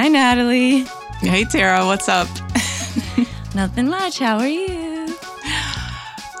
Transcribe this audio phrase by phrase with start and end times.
[0.00, 0.86] Hi, Natalie.
[1.20, 2.26] Hey, Tara, what's up?
[3.54, 4.18] Nothing much.
[4.18, 5.14] How are you?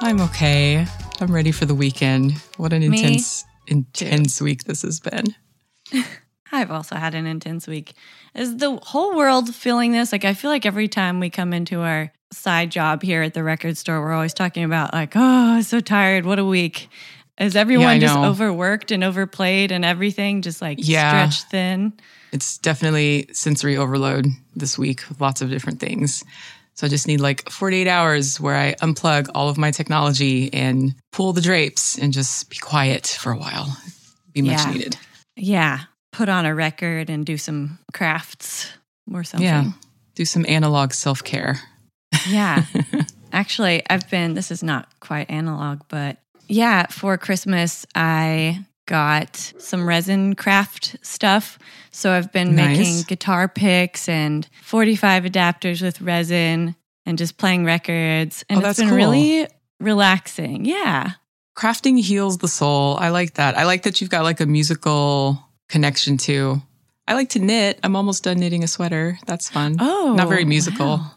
[0.00, 0.86] I'm okay.
[1.20, 2.32] I'm ready for the weekend.
[2.56, 5.34] What an Me intense, intense week this has been.
[6.52, 7.92] I've also had an intense week.
[8.34, 10.10] Is the whole world feeling this?
[10.10, 13.44] Like, I feel like every time we come into our side job here at the
[13.44, 15.20] record store, we're always talking about, like, oh,
[15.56, 16.24] I'm so tired.
[16.24, 16.88] What a week.
[17.38, 21.10] Is everyone I just overworked and overplayed and everything just like Yeah.
[21.28, 21.92] stretched thin?
[22.32, 26.22] It's definitely sensory overload this week with lots of different things.
[26.74, 30.94] So I just need like 48 hours where I unplug all of my technology and
[31.12, 33.76] pull the drapes and just be quiet for a while.
[34.32, 34.72] Be much Yeah.
[34.72, 34.96] needed.
[35.36, 35.80] Yeah.
[36.12, 38.68] Put on a record and do some crafts
[39.12, 39.46] or something.
[39.46, 39.72] Yeah.
[40.14, 41.60] Do some analog self care.
[42.28, 42.64] Yeah.
[43.32, 46.18] Actually, I've been, this is not quite analog, but
[46.48, 51.58] yeah, for Christmas, I got some resin craft stuff.
[51.92, 52.76] So I've been Nice.
[52.78, 56.74] making guitar picks and 45 adapters with resin
[57.06, 58.44] and just playing records.
[58.50, 58.96] And Oh, it's been cool.
[58.98, 59.46] really
[59.78, 60.64] relaxing.
[60.64, 61.12] Yeah.
[61.56, 62.96] Crafting heals the soul.
[62.98, 63.56] I like that.
[63.56, 66.60] I like that you've got like a musical connection too.
[67.06, 67.78] I like to knit.
[67.82, 69.18] I'm almost done knitting a sweater.
[69.26, 69.76] That's fun.
[69.80, 70.86] Oh, Not very musical.
[70.98, 71.10] wow.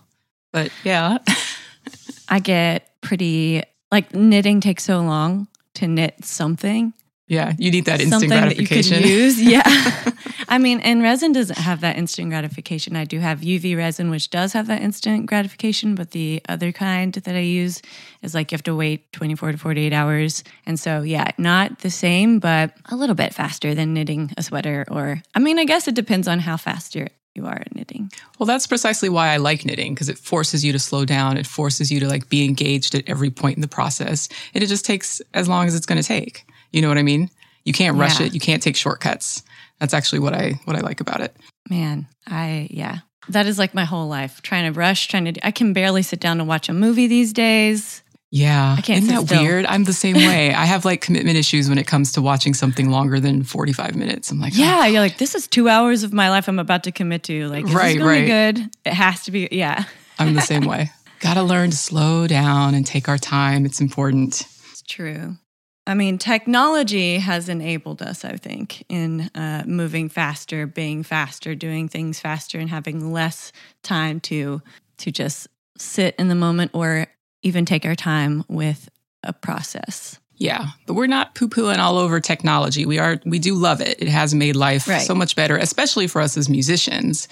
[0.52, 1.18] But yeah.
[2.30, 6.94] I get pretty, like, knitting takes so long to knit something.
[7.34, 7.54] Yeah.
[7.58, 9.02] You need that instant something that you gratification.
[9.02, 9.42] could use.
[9.54, 10.14] Yeah.
[10.48, 12.96] I mean, and resin doesn't have that instant gratification.
[12.96, 17.14] I do have UV resin, which does have that instant gratification, but the other kind
[17.14, 17.82] that I use
[18.22, 20.44] is like you have to wait 24 to 48 hours.
[20.66, 24.86] And so, yeah, not the same, but a little bit faster than knitting a sweater.
[24.92, 28.12] Or, I mean, I guess it depends on how fast you're, you are at knitting.
[28.38, 31.38] Well, that's precisely why I like knitting because it forces you to slow down.
[31.38, 34.30] It forces you to like be engaged at every point in the process.
[34.54, 36.46] And it just takes as long as it's going to take.
[36.74, 37.30] You know what I mean?
[37.64, 38.26] You can't rush Yeah.
[38.26, 38.34] it.
[38.34, 39.44] You can't take shortcuts.
[39.80, 41.36] That's actually what I what I like about it.
[41.70, 43.00] Man, I, yeah.
[43.30, 46.20] That is like my whole life trying to rush, trying to, I can barely sit
[46.20, 48.02] down to watch a movie these days.
[48.32, 48.76] Yeah.
[48.78, 49.44] I can't Isn't that still.
[49.44, 49.66] weird?
[49.68, 50.54] I'm the same way.
[50.54, 54.30] I have like commitment issues when it comes to watching something longer than 45 minutes.
[54.32, 54.86] I'm like, Yeah, ah.
[54.88, 57.48] you're like, this is two hours of my life I'm about to commit to.
[57.48, 58.56] Like, is Right, this gonna be right.
[58.56, 58.70] good?
[58.86, 59.48] It has to be.
[59.52, 59.86] Yeah,
[60.20, 60.90] I'm the same way.
[61.22, 63.66] Got to learn to slow down and take our time.
[63.66, 64.42] It's important.
[64.72, 65.38] it's true.
[65.86, 71.90] I mean, technology has enabled us, I think, in uh, moving faster, being faster, doing
[71.90, 73.52] things faster, and having less
[73.82, 74.62] time to
[75.00, 77.08] to just sit in the moment or
[77.42, 78.88] even take our time with
[79.24, 80.20] a process.
[80.38, 82.86] Yeah, but we're not poo-pooing all over technology.
[82.86, 84.02] We are we do love it.
[84.02, 85.02] It has made life Right.
[85.02, 87.28] so much better, especially for us as musicians.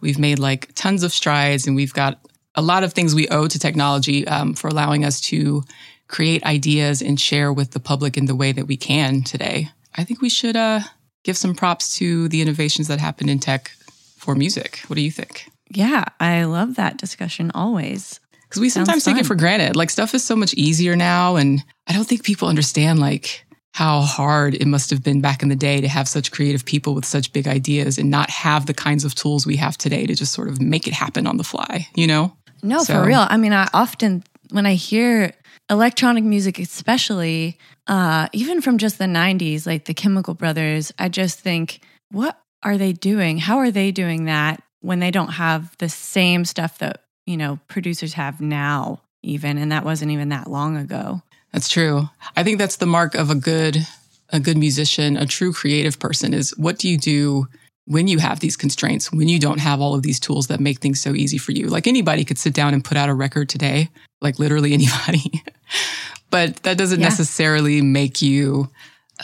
[0.00, 2.18] We've made like tons of strides and we've got
[2.54, 5.62] a lot of things we owe to technology um, for allowing us to
[6.10, 9.68] create ideas and share with the public in the way that we can today.
[9.96, 10.80] I think we should uh,
[11.24, 13.70] give some props to the innovations that happened in tech
[14.18, 14.80] for music.
[14.88, 15.46] What do you think?
[15.70, 18.18] Yeah, I love that discussion always.
[18.42, 19.76] because we Sounds sometimes take it for granted.
[19.76, 24.00] Like stuff is so much easier now, and I don't think people understand like how
[24.00, 27.04] hard it must have been back in the day to have such creative people with
[27.04, 30.32] such big ideas and not have the kinds of tools we have today to just
[30.32, 31.86] sort of make it happen on the fly.
[31.94, 32.36] You know?
[32.64, 33.24] No, So- for real.
[33.30, 35.32] I mean, I often when I hear
[35.70, 41.40] electronic music, especially uh, even from just the '90s, like the Chemical Brothers, I just
[41.40, 43.38] think, what are they doing?
[43.38, 47.58] How are they doing that when they don't have the same stuff that you know
[47.68, 49.00] producers have now?
[49.22, 51.22] Even and that wasn't even that long ago.
[51.52, 52.08] That's true.
[52.36, 53.86] I think that's the mark of a good
[54.32, 57.48] a good musician, a true creative person is what do you do
[57.90, 60.78] when you have these constraints, when you don't have all of these tools that make
[60.78, 61.66] things so easy for you.
[61.66, 63.88] Like anybody could sit down and put out a record today,
[64.20, 65.42] like literally anybody.
[66.30, 67.08] but that doesn't Yeah.
[67.08, 68.68] necessarily make you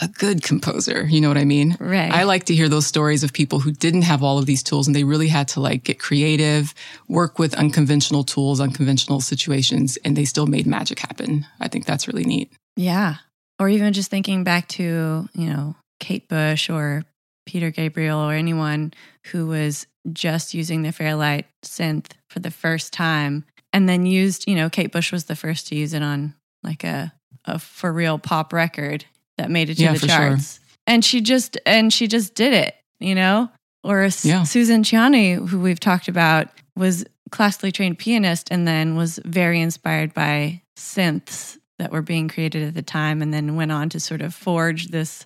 [0.01, 1.07] a good composer.
[1.09, 1.77] You know what I mean?
[1.79, 2.11] Right.
[2.11, 4.85] I like to hear those stories of people who didn't have all of these tools
[4.85, 6.73] and they really had to like get creative,
[7.07, 11.45] work with unconventional tools, unconventional situations, and they still made magic happen.
[11.61, 12.51] I think that's really neat.
[12.75, 13.15] Yeah.
[13.59, 17.03] Or even just thinking back to, you know, Kate Bush or
[17.47, 18.93] Peter Gabriel or anyone
[19.31, 24.55] who was just using the Fairlight synth for the first time and then used, you
[24.55, 27.11] know, Kate Bush was the first to use it on like a,
[27.45, 29.05] a for real pop record
[29.37, 30.17] that made it to Yeah, the for sure.
[30.17, 30.59] charts.
[30.85, 33.49] And she just and she just did it, you know?
[33.83, 34.43] Or Yeah.
[34.43, 40.13] Suzanne Ciani, who we've talked about, was classically trained pianist and then was very inspired
[40.13, 44.21] by synths that were being created at the time and then went on to sort
[44.21, 45.25] of forge this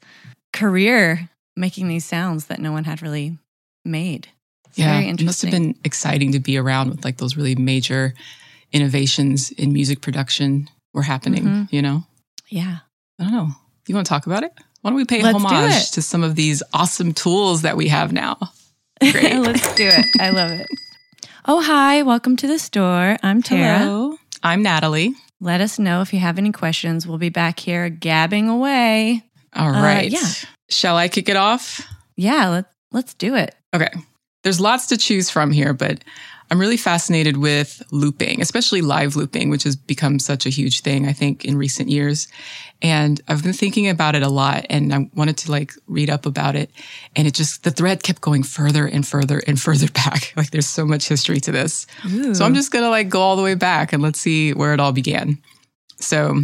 [0.51, 3.37] career making these sounds that no one had really
[3.85, 4.27] made.
[4.69, 8.13] It's yeah, it must have been exciting to be around with like those really major
[8.71, 11.43] innovations in music production were happening.
[11.43, 11.73] Mhm.
[11.73, 12.03] You know,
[12.49, 12.79] yeah.
[13.19, 13.49] I don't know.
[13.87, 14.53] You want to talk about it?
[14.81, 18.11] Why don't we pay Let's homage to some of these awesome tools that we have
[18.13, 18.37] now?
[18.99, 19.35] Great.
[19.39, 20.05] Let's do it.
[20.19, 20.67] I love it.
[21.45, 22.01] Oh, hi.
[22.03, 23.17] Welcome to the store.
[23.21, 23.79] I'm Tara.
[23.79, 24.17] Hello.
[24.41, 25.13] I'm Natalie.
[25.39, 27.05] Let us know if you have any questions.
[27.05, 29.23] We'll be back here gabbing away.
[29.55, 30.11] All right.
[30.11, 30.31] Uh, yeah.
[30.71, 31.85] Shall I kick it off?
[32.15, 33.55] Yeah, let, let's do it.
[33.73, 33.89] Okay.
[34.43, 36.03] There's lots to choose from here, but
[36.49, 41.07] I'm really fascinated with looping, especially live looping, which has become such a huge thing,
[41.07, 42.27] I think, in recent years.
[42.81, 46.25] And I've been thinking about it a lot and I wanted to like read up
[46.25, 46.71] about it.
[47.15, 50.33] And it just, the thread kept going further and further and further back.
[50.35, 51.85] Like there's so much history to this.
[52.33, 54.73] So I'm just going to like go all the way back and let's see where
[54.73, 55.37] it all began.
[55.97, 56.41] So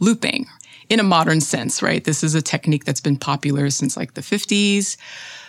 [0.00, 0.46] looping
[0.88, 2.04] in a modern sense, right?
[2.04, 4.96] This is a technique that's been popular since like the 50s.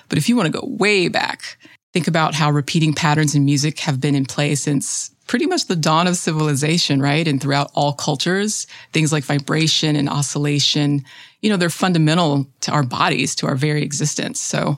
[0.09, 1.57] But if you want to go way back,
[1.93, 5.75] think about how repeating patterns in music have been in play since pretty much the
[5.75, 7.27] dawn of civilization, right?
[7.27, 11.03] And throughout all cultures, things like vibration and oscillation,
[11.41, 14.39] you know, they're fundamental to our bodies, to our very existence.
[14.39, 14.77] So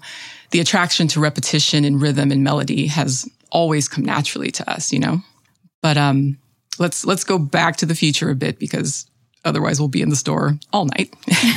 [0.52, 5.00] the attraction to repetition and rhythm and melody has always come naturally to us, you
[5.00, 5.20] know?
[5.82, 6.38] But um,
[6.80, 9.06] let's let's go back to the future a bit because
[9.48, 11.14] otherwise we'll be in the store all night.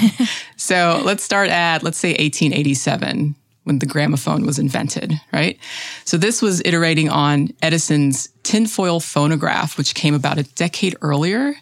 [0.57, 3.35] so let's start at let's say 1887
[3.65, 5.59] when the gramophone was invented, right?
[6.05, 11.55] So this was iterating on Edison's tinfoil phonograph, which came about a decade earlier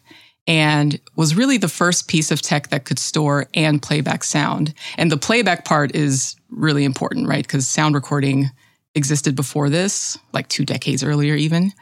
[0.46, 4.72] and was really the first piece of tech that could store and playback sound.
[4.96, 7.46] And the playback part is really important, right?
[7.46, 8.50] Because sound recording
[8.94, 11.72] existed before this, like two decades earlier, even.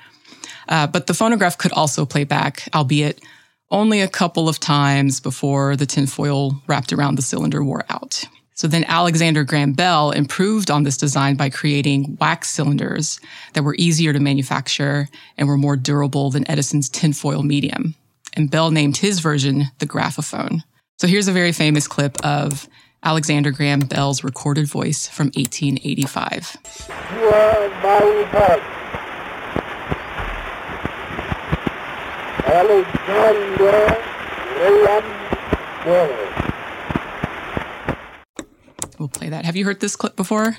[0.68, 3.22] Uh, but the phonograph could also play back, albeit
[3.70, 8.24] only a couple of times before the tinfoil wrapped around the cylinder wore out.
[8.54, 13.20] So then Alexander Graham Bell improved on this design by creating wax cylinders
[13.52, 17.94] that were easier to manufacture and were more durable than Edison's tinfoil medium.
[18.32, 20.62] And Bell named his version the graphophone.
[20.98, 22.66] So here's a very famous clip of
[23.02, 26.56] Alexander Graham Bell's recorded voice from 1885.
[26.88, 28.62] You are my heart.
[32.56, 34.02] Alexander
[34.54, 35.04] Graham
[35.84, 36.12] Bell.
[38.98, 39.44] We'll play that.
[39.44, 40.56] Have you heard this clip before?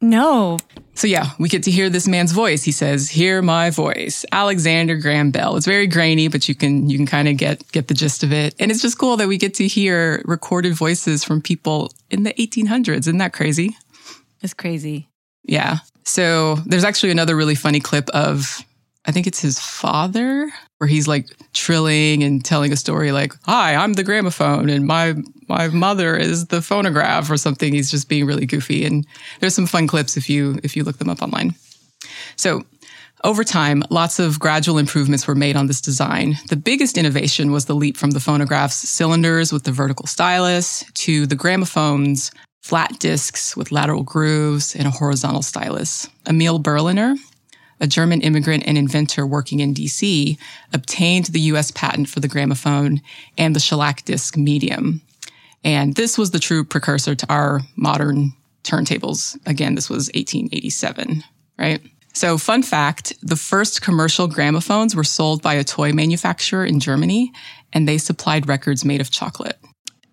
[0.00, 0.58] No.
[0.94, 2.64] So yeah, we get to hear this man's voice.
[2.64, 5.56] He says, "Hear my voice." Alexander Graham Bell.
[5.56, 8.32] It's very grainy, but you can you can kind of get get the gist of
[8.32, 8.56] it.
[8.58, 12.34] And it's just cool that we get to hear recorded voices from people in the
[12.34, 12.98] 1800s.
[12.98, 13.76] Isn't that crazy?
[14.42, 15.08] It's crazy.
[15.44, 15.78] Yeah.
[16.04, 18.64] So there's actually another really funny clip of
[19.04, 23.74] I think it's his father where he's like trilling and telling a story like, "Hi,
[23.74, 25.14] I'm the gramophone and my
[25.48, 27.72] my mother is the phonograph" or something.
[27.72, 29.06] He's just being really goofy and
[29.40, 31.54] there's some fun clips if you if you look them up online.
[32.36, 32.64] So,
[33.24, 36.36] over time, lots of gradual improvements were made on this design.
[36.48, 41.26] The biggest innovation was the leap from the phonograph's cylinders with the vertical stylus to
[41.26, 42.30] the gramophone's
[42.62, 46.08] flat discs with lateral grooves and a horizontal stylus.
[46.28, 47.14] Emil Berliner,
[47.80, 50.38] a German immigrant and inventor working in DC,
[50.72, 53.00] obtained the US patent for the gramophone
[53.36, 55.02] and the shellac disc medium.
[55.64, 58.32] And this was the true precursor to our modern
[58.62, 59.36] turntables.
[59.46, 61.22] Again, this was 1887,
[61.58, 61.80] right?
[62.12, 67.30] So, fun fact the first commercial gramophones were sold by a toy manufacturer in Germany,
[67.72, 69.58] and they supplied records made of chocolate.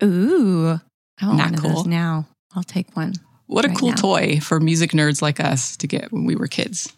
[0.02, 0.80] Ooh.
[1.20, 1.70] I want Not one of cool.
[1.76, 2.26] those now.
[2.54, 3.14] I'll take one.
[3.46, 3.96] What a cool now.
[3.96, 6.92] toy for music nerds like us to get when we were kids.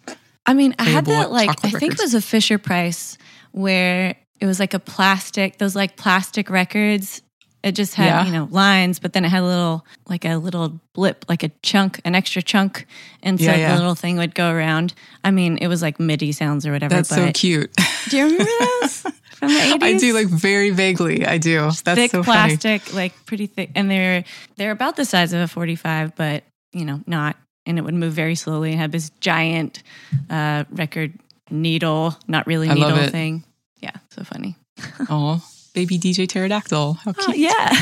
[0.47, 3.19] I mean, I had that like I think it was a Fisher Price
[3.53, 7.23] where it was like a plastic, those like plastic records.
[7.63, 8.27] It just had, Yeah.
[8.27, 11.49] you know, lines, but then it had a little like a little blip, like a
[11.65, 12.87] chunk, an extra chunk.
[13.25, 13.73] And so Yeah, yeah.
[13.73, 14.95] the little thing would go around.
[15.25, 16.95] I mean, it was like MIDI sounds or whatever.
[16.95, 17.75] That's but so cute.
[18.09, 18.45] do you remember
[18.83, 19.01] those
[19.35, 19.83] from the 80s?
[19.83, 21.27] I do like very vaguely.
[21.27, 21.63] I do.
[21.63, 22.57] That's thick so funny.
[22.57, 24.23] plastic, like pretty thick, and they're
[24.57, 27.37] they're about the size of a forty-five, but you know, not.
[27.67, 29.83] And it would move very slowly and have this giant
[30.31, 31.13] uh, record
[31.51, 33.45] needle, not really needle thing.
[33.81, 34.57] Yeah, so funny.
[35.11, 35.43] Oh,
[35.75, 36.95] baby DJ pterodactyl.
[36.95, 37.29] How cute.
[37.29, 37.75] Oh, yeah,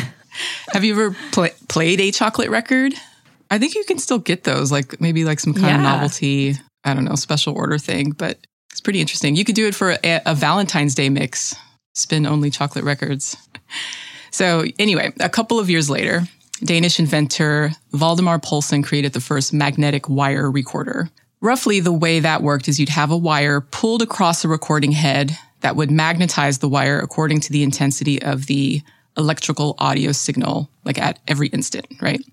[0.73, 2.95] Have you ever pla played a chocolate record?
[3.51, 5.77] I think you can still get those, like maybe like some kind Yeah.
[5.77, 8.39] of novelty, I don't know, special order thing, but
[8.71, 9.37] it's pretty interesting.
[9.37, 11.55] You could do it for a, a Valentine's Day mix,
[11.95, 13.37] spin only chocolate records.
[14.31, 16.23] So, anyway, a couple of years later,
[16.65, 21.11] Danish inventor Valdemar Poulsen created the first magnetic wire recorder.
[21.41, 25.37] Roughly, the way that worked is you'd have a wire pulled across a recording head
[25.61, 28.83] that would magnetize the wire according to the intensity of the
[29.17, 32.25] electrical audio signal, like at every instant, right?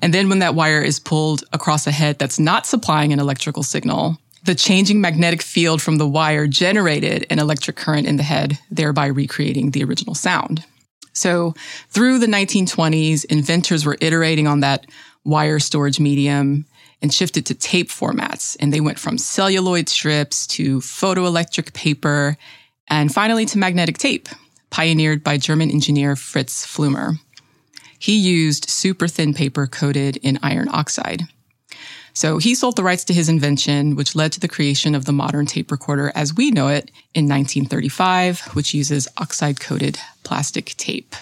[0.00, 3.62] And then when that wire is pulled across a head that's not supplying an electrical
[3.62, 8.58] signal, the changing magnetic field from the wire generated an electric current in the head,
[8.70, 10.64] thereby recreating the original sound.
[11.14, 11.54] So
[11.88, 14.86] through the 1920s, inventors were iterating on that
[15.24, 16.66] wire storage medium
[17.00, 18.56] and shifted to tape formats.
[18.60, 22.36] And they went from celluloid strips to photoelectric paper
[22.88, 24.28] and finally to magnetic tape,
[24.70, 27.14] pioneered by German engineer Fritz Pfleumer.
[27.98, 31.22] He used super thin paper coated in iron oxide.
[32.14, 35.12] So he sold the rights to his invention, which led to the creation of the
[35.12, 41.14] modern tape recorder as we know it in 1935, which uses oxide coated plastic tape.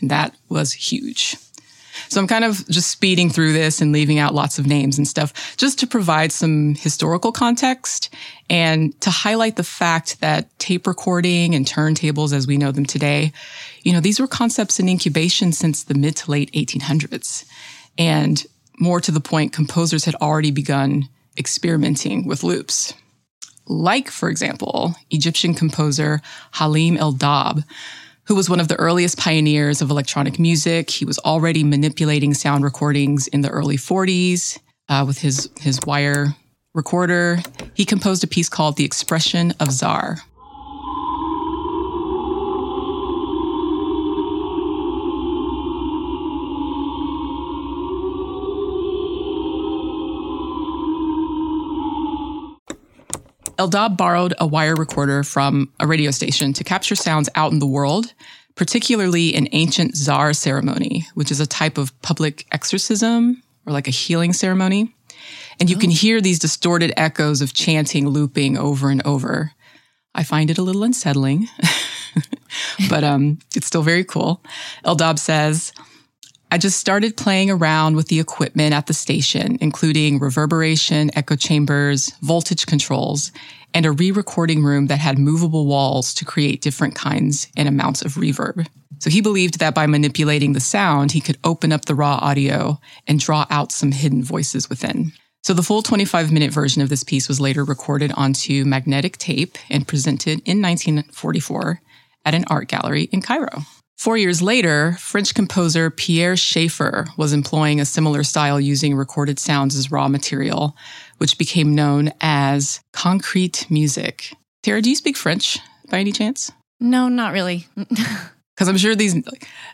[0.00, 1.36] And that was huge.
[2.08, 5.08] So I'm kind of just speeding through this and leaving out lots of names and
[5.08, 8.14] stuff just to provide some historical context
[8.48, 13.32] and to highlight the fact that tape recording and turntables as we know them today,
[13.82, 17.44] you know, these were concepts in incubation since the mid to late 1800s.
[17.98, 18.46] And
[18.80, 22.94] more to the point, composers had already begun experimenting with loops.
[23.66, 26.20] Like, for example, Egyptian composer
[26.52, 27.64] Halim El-Dabh,
[28.24, 30.90] who was one of the earliest pioneers of electronic music.
[30.90, 34.58] He was already manipulating sound recordings in the early 40s
[34.88, 36.34] uh, with his, his wire
[36.74, 37.38] recorder.
[37.74, 40.18] He composed a piece called The Expression of Zaar.
[53.58, 57.66] El-Dabh borrowed a wire recorder from a radio station to capture sounds out in the
[57.66, 58.14] world,
[58.54, 63.92] particularly an ancient zaar ceremony, which is a type of public exorcism or like a
[63.92, 64.94] healing ceremony.
[65.58, 65.80] And you oh.
[65.80, 69.52] can hear these distorted echoes of chanting looping over and over.
[70.14, 71.48] I find it a little unsettling,
[72.88, 74.42] but um, it's still very cool.
[74.84, 75.72] El-Dabh says,
[76.50, 82.10] I just started playing around with the equipment at the station, including reverberation, echo chambers,
[82.22, 83.32] voltage controls,
[83.74, 88.14] and a re-recording room that had movable walls to create different kinds and amounts of
[88.14, 88.66] reverb.
[89.00, 92.80] So he believed that by manipulating the sound, he could open up the raw audio
[93.06, 95.12] and draw out some hidden voices within.
[95.42, 99.58] So the full 25 minute version of this piece was later recorded onto magnetic tape
[99.68, 101.80] and presented in 1944
[102.24, 103.64] at an art gallery in Cairo.
[103.98, 109.74] Four years later, French composer Pierre Schaeffer was employing a similar style using recorded sounds
[109.74, 110.76] as raw material,
[111.16, 114.32] which became known as concrete music.
[114.62, 115.58] Tara, do you speak French
[115.90, 116.52] by any chance?
[116.80, 117.66] No, not really.
[118.54, 119.14] Because I'm sure these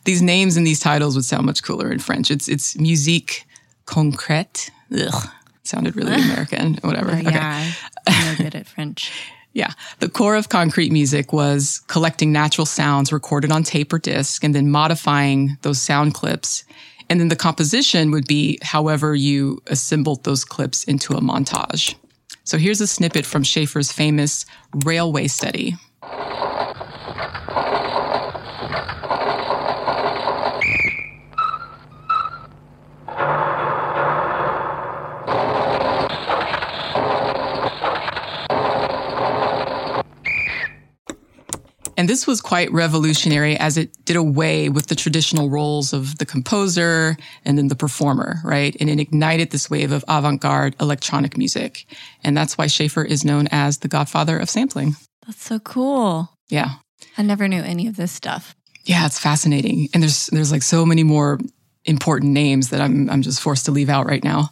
[0.05, 2.31] these names and these titles would sound much cooler in French.
[2.31, 3.47] It's it's musique
[3.87, 4.71] concrète.
[4.93, 5.29] Ugh,
[5.63, 6.75] sounded really American.
[6.83, 7.13] Whatever.
[7.13, 7.73] Oh, yeah, okay.
[8.09, 9.11] I'm no good at French.
[9.55, 9.73] Yeah.
[10.01, 14.55] The core of concrete music was collecting natural sounds recorded on tape or disc and
[14.55, 16.65] then modifying those sound clips.
[17.09, 21.95] And then the composition would be however you assembled those clips into a montage.
[22.43, 24.45] So here's a snippet from Schaeffer's famous
[24.85, 25.77] railway study.
[42.05, 46.27] And this was quite revolutionary as it did away with the traditional roles of the
[46.27, 48.77] composer and then the performer, right?
[48.79, 51.87] And it ignited this wave of avant-garde electronic music.
[52.23, 54.97] And that's why Schaeffer is known as the godfather of sampling.
[55.27, 56.29] That's so cool.
[56.51, 56.73] Yeah.
[57.17, 58.55] I never knew any of this stuff.
[58.85, 59.89] Yeah, it's fascinating.
[59.95, 61.41] And there's there's like so many more
[61.87, 64.51] important names that I'm I'm just forced to leave out right now.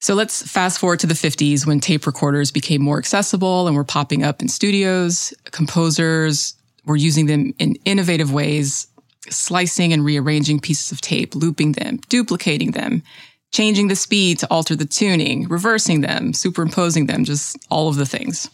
[0.00, 3.84] So let's fast forward to the 50s when tape recorders became more accessible and were
[3.84, 5.32] popping up in studios.
[5.50, 8.86] Composers were using them in innovative ways,
[9.30, 13.02] slicing and rearranging pieces of tape, looping them, duplicating them,
[13.52, 18.06] changing the speed to alter the tuning, reversing them, superimposing them, just all of the
[18.06, 18.50] things.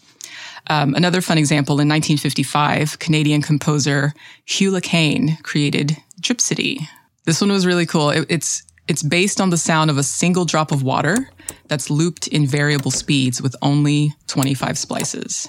[0.70, 6.86] Um, another fun example in 1955, Canadian composer Hugh Le Caine created Dripsody.
[7.24, 8.10] This one was really cool.
[8.10, 11.30] It, it's it's based on the sound of a single drop of water
[11.68, 15.48] that's looped in variable speeds with only 25 splices.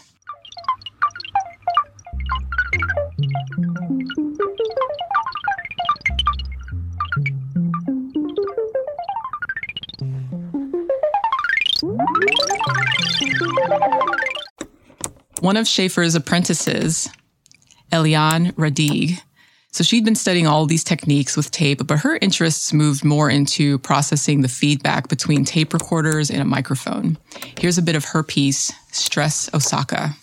[15.40, 17.10] One of Schaeffer's apprentices,
[17.92, 19.20] Eliane Radigue,
[19.74, 23.80] so she'd been studying all these techniques with tape, but her interests moved more into
[23.80, 27.18] processing the feedback between tape recorders and a microphone.
[27.58, 30.16] Here's a bit of her piece, Stress Osaka.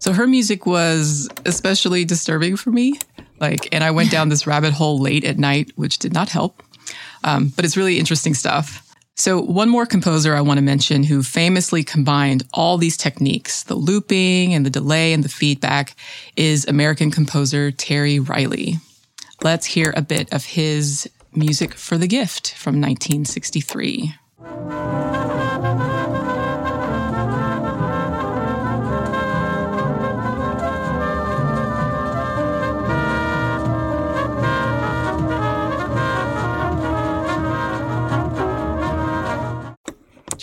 [0.00, 2.98] So her music was especially disturbing for me.
[3.40, 6.62] Like, and I went down this rabbit hole late at night, which did not help.
[7.24, 8.86] Um, but it's really interesting stuff.
[9.16, 13.74] So, one more composer I want to mention who famously combined all these techniques, the
[13.74, 15.94] looping and the delay and the feedback,
[16.36, 18.76] is American composer Terry Riley.
[19.42, 24.14] Let's hear a bit of his music for the gift from 1963.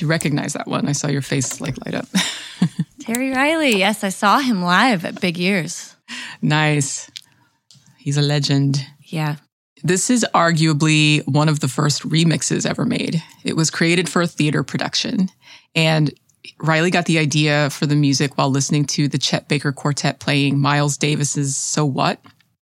[0.01, 0.87] You recognize that one?
[0.87, 2.07] I saw your face like light up.
[2.99, 3.77] Terry Riley.
[3.77, 5.95] Yes, I saw him live at Big Ears.
[6.41, 7.09] nice.
[7.97, 8.85] He's a legend.
[9.03, 9.35] Yeah.
[9.83, 13.21] This is arguably one of the first remixes ever made.
[13.43, 15.29] It was created for a theater production,
[15.75, 16.13] and
[16.59, 20.59] Riley got the idea for the music while listening to the Chet Baker Quartet playing
[20.59, 22.19] Miles Davis's So What.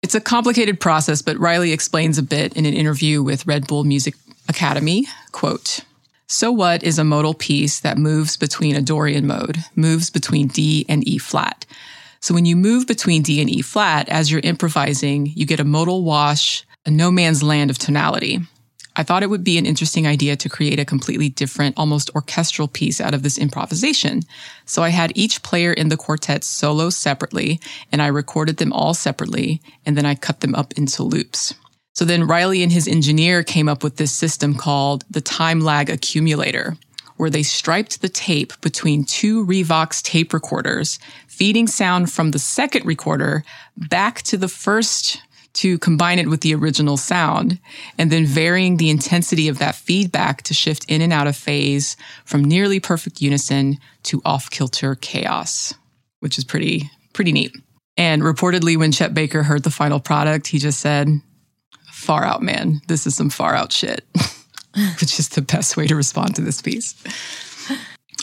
[0.01, 3.83] It's a complicated process, but Riley explains a bit in an interview with Red Bull
[3.83, 4.15] Music
[4.47, 5.05] Academy.
[5.31, 5.81] Quote,
[6.31, 10.86] so What is a modal piece that moves between a Dorian mode, moves between D
[10.88, 11.65] and E flat.
[12.19, 15.63] So when you move between D and E flat, as you're improvising, you get a
[15.63, 18.41] modal wash, a no man's land of tonality.
[18.95, 22.67] I thought it would be an interesting idea to create a completely different, almost orchestral
[22.67, 24.21] piece out of this improvisation.
[24.65, 27.59] So I had each player in the quartet solo separately,
[27.91, 31.55] and I recorded them all separately, and then I cut them up into loops.
[31.93, 35.89] So then Riley and his engineer came up with this system called the time lag
[35.89, 36.77] accumulator,
[37.17, 42.86] where they striped the tape between two Revox tape recorders, feeding sound from the second
[42.86, 43.43] recorder
[43.75, 47.60] back to the first to combine it with the original sound,
[47.98, 51.98] and then varying the intensity of that feedback to shift in and out of phase
[52.24, 55.74] from nearly perfect unison to off kilter chaos,
[56.19, 57.53] which is pretty, pretty neat.
[57.98, 61.09] And reportedly, when Chet Baker heard the final product, he just said,
[62.00, 62.81] far out, man.
[62.88, 64.05] This is some far out shit,
[65.00, 66.96] which is the best way to respond to this piece.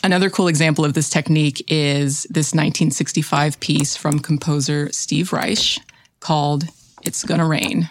[0.03, 5.79] Another cool example of this technique is this 1965 piece from composer Steve Reich
[6.21, 6.65] called
[7.03, 7.89] It's Gonna Rain.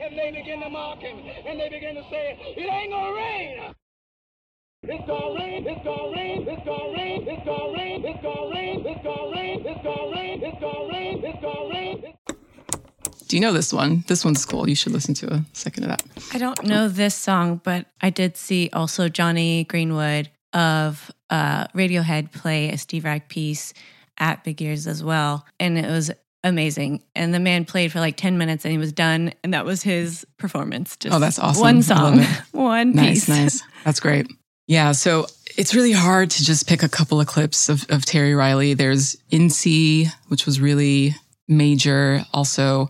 [0.00, 3.74] And they begin to mock him, and they begin to say, it ain't gonna rain.
[4.82, 8.86] It's gonna rain, it's gonna rain, it's gonna rain, it's gonna rain, it's gonna rain,
[8.86, 12.19] it's gonna rain, it's gonna rain, it's gonna rain, it's gonna rain.
[13.30, 14.02] Do you know this one?
[14.08, 14.68] This one's cool.
[14.68, 16.02] You should listen to a second of that.
[16.34, 22.32] I don't know this song, but I did see also Jonny Greenwood of uh, Radiohead
[22.32, 23.72] play a Steve Reich piece
[24.18, 25.46] at Big Ears as well.
[25.60, 26.10] And it was
[26.42, 27.04] amazing.
[27.14, 29.32] And the man played for like 10 minutes and he was done.
[29.44, 30.96] And that was his performance.
[30.96, 31.60] Just Oh, that's awesome.
[31.62, 32.18] One song,
[32.50, 33.28] one Nice, piece.
[33.28, 33.62] nice.
[33.84, 34.26] That's great.
[34.66, 38.34] Yeah, so it's really hard to just pick a couple of clips of, of Terry
[38.34, 38.74] Riley.
[38.74, 41.14] There's In C, which was really
[41.46, 42.24] major.
[42.34, 42.88] Also,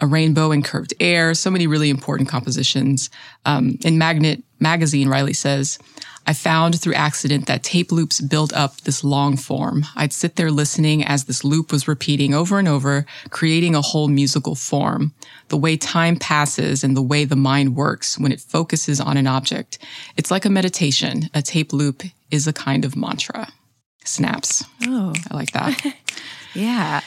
[0.00, 1.34] A Rainbow and Curved Air.
[1.34, 3.10] So many really important compositions.
[3.44, 5.78] Um, in Magnet magazine, Riley says,
[6.26, 9.84] I found through accident that tape loops built up this long form.
[9.94, 14.08] I'd sit there listening as this loop was repeating over and over, creating a whole
[14.08, 15.12] musical form.
[15.48, 19.26] The way time passes and the way the mind works when it focuses on an
[19.26, 19.78] object.
[20.16, 21.28] It's like a meditation.
[21.34, 23.48] A tape loop is a kind of mantra.
[24.04, 24.64] Snaps.
[24.86, 25.94] Oh, I like that.
[26.54, 27.02] yeah.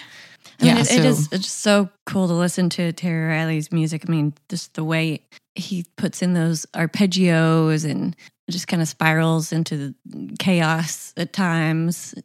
[0.62, 3.72] I Yeah, mean, it, it so- is it's so cool to listen to Terry Riley's
[3.72, 4.04] music.
[4.08, 5.22] I mean, just the way
[5.56, 8.16] he puts in those arpeggios and
[8.50, 12.16] just kind of spirals into the chaos at times.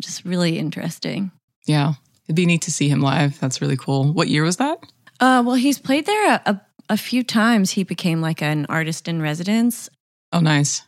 [0.00, 1.30] Just really interesting.
[1.66, 1.94] yeah.
[2.26, 3.40] It'd be neat to see him live.
[3.40, 4.12] That's really cool.
[4.12, 4.78] What year was that?
[5.18, 7.72] Uh, well, he's played there a, a, a few times.
[7.72, 9.90] He became like an artist in residence.
[10.32, 10.82] Oh, nice.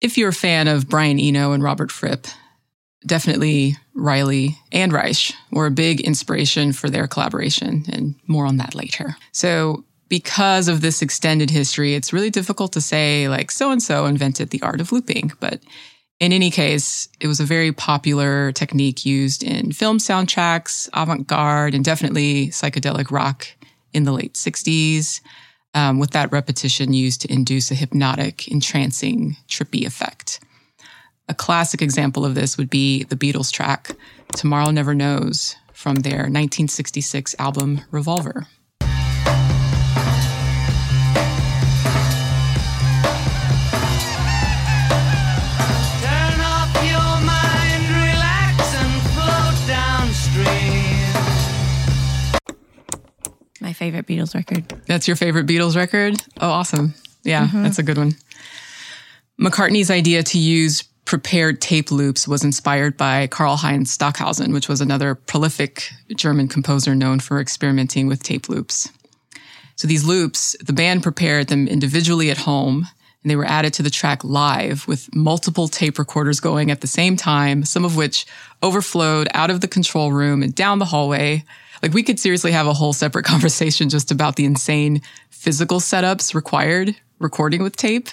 [0.00, 2.28] If you're a fan of Brian Eno and Robert Fripp,
[3.06, 8.74] definitely Riley and Reich were a big inspiration for their collaboration, and more on that
[8.74, 9.16] later.
[9.32, 14.06] So, because of this extended history, it's really difficult to say, like, so and so
[14.06, 15.32] invented the art of looping.
[15.40, 15.60] But
[16.20, 21.74] in any case, it was a very popular technique used in film soundtracks, avant garde,
[21.74, 23.46] and definitely psychedelic rock
[23.92, 25.20] in the late 60s
[25.74, 30.40] um, with that repetition used to induce a hypnotic, entrancing, trippy effect.
[31.26, 33.92] A classic example of this would be the Beatles track
[34.36, 38.46] Tomorrow Never Knows from their 1966 album Revolver.
[38.80, 38.90] Turn
[46.40, 50.44] off your mind, relax and float downstream.
[53.62, 54.68] My favorite Beatles record.
[54.86, 56.22] That's your favorite Beatles record?
[56.38, 56.92] Oh, awesome.
[57.22, 57.62] Yeah, mm-hmm.
[57.62, 58.12] that's a good one.
[59.40, 65.14] McCartney's idea to use prepared tape loops was inspired by Karlheinz Stockhausen, which was another
[65.14, 68.90] prolific German composer known for experimenting with tape loops.
[69.76, 72.86] So these loops, the band prepared them individually at home
[73.22, 76.86] and they were added to the track live with multiple tape recorders going at the
[76.86, 78.24] same time, some of which
[78.62, 81.42] overflowed out of the control room and down the hallway.
[81.82, 86.34] Like we could seriously have a whole separate conversation just about the insane physical setups
[86.34, 88.08] required recording with tape.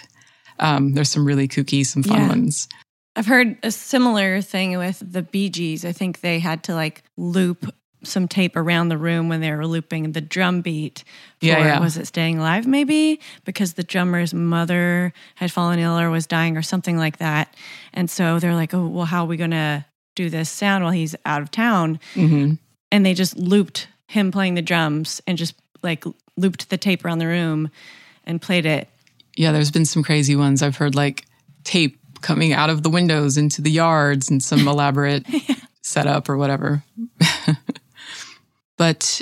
[0.59, 2.27] Um, there's some really kooky, some fun Yeah.
[2.29, 2.67] ones.
[3.15, 5.83] I've heard a similar thing with the Bee Gees.
[5.85, 9.67] I think they had to like loop some tape around the room when they were
[9.67, 11.03] looping the drum beat.
[11.39, 11.79] For, Yeah, yeah.
[11.79, 13.19] Was it Staying Alive, maybe?
[13.45, 17.55] Because the drummer's mother had fallen ill or was dying or something like that.
[17.93, 20.93] And so they're like, oh, well, how are we going to do this sound while
[20.93, 21.99] he's out of town?
[22.13, 22.53] hmm
[22.91, 26.03] And they just looped him playing the drums and just like
[26.37, 27.69] looped the tape around the room
[28.23, 28.89] and played it.
[29.37, 30.61] Yeah, there's been some crazy ones.
[30.63, 31.25] I've heard like
[31.63, 35.25] tape coming out of the windows into the yards and some elaborate
[35.81, 36.83] setup or whatever.
[38.77, 39.21] but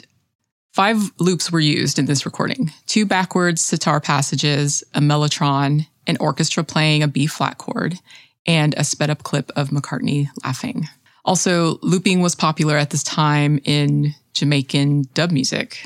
[0.73, 6.63] five loops were used in this recording two backwards sitar passages, a mellotron, an orchestra
[6.63, 7.99] playing a B flat chord,
[8.45, 10.87] and a sped up clip of McCartney laughing.
[11.25, 15.85] Also, looping was popular at this time in Jamaican dub music.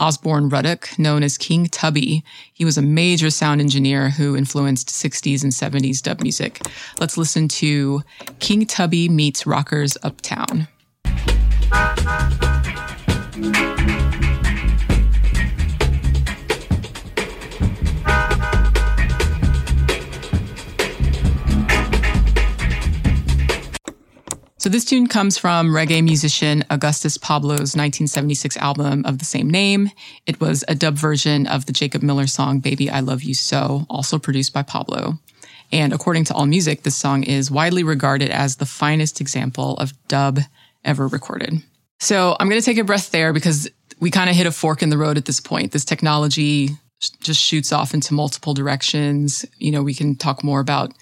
[0.00, 2.24] Osbourne Ruddock, known as King Tubby.
[2.52, 6.60] He was a major sound engineer who influenced 60s and 70s dub music.
[6.98, 8.02] Let's listen to
[8.38, 10.66] King Tubby meets Rockers Uptown.
[24.60, 29.90] So this tune comes from reggae musician Augustus Pablo's 1976 album of the same name.
[30.26, 33.86] It was a dub version of the Jacob Miller song Baby I Love You So,
[33.88, 35.14] also produced by Pablo.
[35.72, 40.40] And according to AllMusic, this song is widely regarded as the finest example of dub
[40.84, 41.54] ever recorded.
[41.98, 43.66] So I'm going to take a breath there because
[43.98, 45.72] we kind of hit a fork in the road at this point.
[45.72, 46.68] This technology
[47.22, 49.46] just shoots off into multiple directions.
[49.56, 50.92] You know, we can talk more about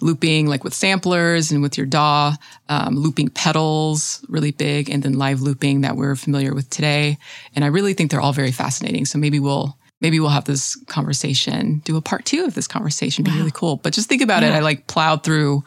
[0.00, 2.34] looping like with samplers and with your DAW,
[2.68, 7.18] um, looping pedals, really big, and then live looping that we're familiar with today.
[7.54, 9.04] And I really think they're all very fascinating.
[9.04, 13.24] So maybe we'll maybe we'll have this conversation, do a part two of this conversation.
[13.24, 13.76] Be really cool.
[13.76, 14.52] But just think about it.
[14.52, 15.64] I like plowed through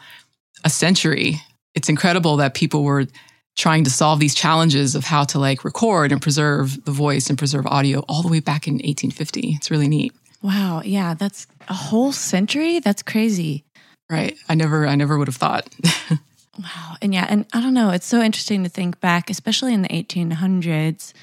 [0.64, 1.36] a century.
[1.74, 3.06] It's incredible that people were
[3.56, 7.38] trying to solve these challenges of how to like record and preserve the voice and
[7.38, 9.56] preserve audio all the way back in 1850.
[9.56, 10.14] It's really neat.
[10.42, 10.82] Wow.
[10.84, 11.14] Yeah.
[11.14, 12.80] That's a whole century.
[12.80, 13.64] That's crazy.
[14.12, 14.36] Right.
[14.48, 15.68] I never I never would have thought.
[16.58, 16.96] Wow.
[17.00, 19.88] And yeah, and I don't know, it's so interesting to think back, especially in the
[19.88, 21.14] 1800s,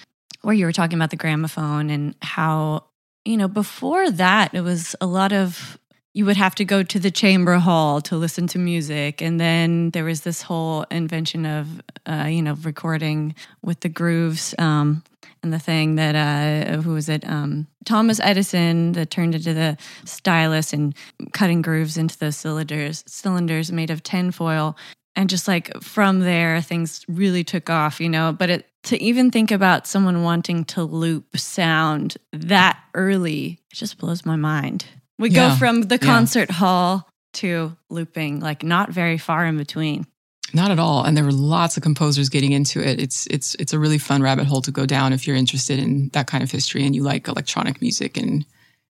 [0.41, 2.86] where you were talking about the gramophone and how,
[3.25, 5.78] you know, before that, it was a lot of,
[6.13, 9.21] you would have to go to the chamber hall to listen to music.
[9.21, 11.67] And then there was this whole invention of,
[12.08, 14.56] uh, you know, recording with the grooves.
[14.58, 15.04] Um,
[15.43, 17.28] and the thing that uh who was it?
[17.28, 20.93] Um Thomas Edison that turned into the stylus and
[21.34, 24.75] cutting grooves into the cylinders cylinders made of tinfoil.
[25.15, 28.32] And just like from there things really took off you know?
[28.34, 33.97] But it to even think about someone wanting to loop sound that early it just
[33.97, 34.86] blows my mind.
[35.17, 35.49] We Yeah.
[35.49, 36.06] go from the Yeah.
[36.08, 40.06] concert hall to looping like not very far in between
[40.53, 41.03] Not at all.
[41.03, 42.99] And there were lots of composers getting into it.
[42.99, 46.09] It's it's it's a really fun rabbit hole to go down if you're interested in
[46.09, 48.45] that kind of history and you like electronic music and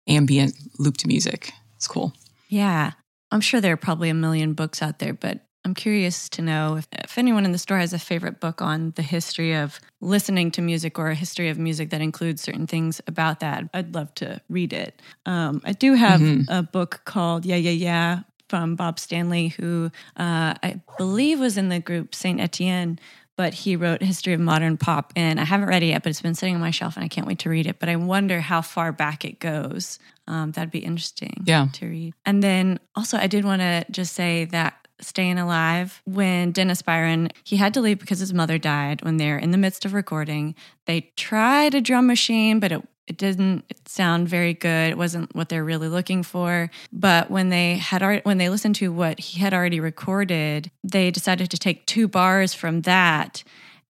[0.09, 1.53] ambient looped music.
[1.77, 2.13] It's cool.
[2.49, 2.93] Yeah.
[3.31, 6.77] I'm sure there are probably a million books out there, but I'm curious to know
[6.77, 10.51] if, if anyone in the store has a favorite book on the history of listening
[10.53, 13.65] to music or a history of music that includes certain things about that.
[13.73, 15.01] I'd love to read it.
[15.25, 20.53] Um, I do have a book called Yeah, Yeah, Yeah from Bob Stanley, who uh,
[20.63, 22.99] I believe was in the group Saint Etienne.
[23.39, 26.21] But he wrote History of Modern Pop, and I haven't read it yet, but it's
[26.21, 27.79] been sitting on my shelf, and I can't wait to read it.
[27.79, 29.99] But I wonder how far back it goes.
[30.29, 31.69] Um, that'd be interesting Yeah.
[31.73, 32.13] to read.
[32.27, 37.31] And then also, I did want to just say that staying alive when Dennis Bryon
[37.43, 40.55] he had to leave because his mother died when they're in the midst of recording.
[40.85, 44.91] They tried a drum machine, but it it didn't sound very good.
[44.91, 46.71] It wasn't what they're really looking for.
[46.93, 51.11] But when they had already, when they listened to what he had already recorded, they
[51.11, 53.43] decided to take two bars from that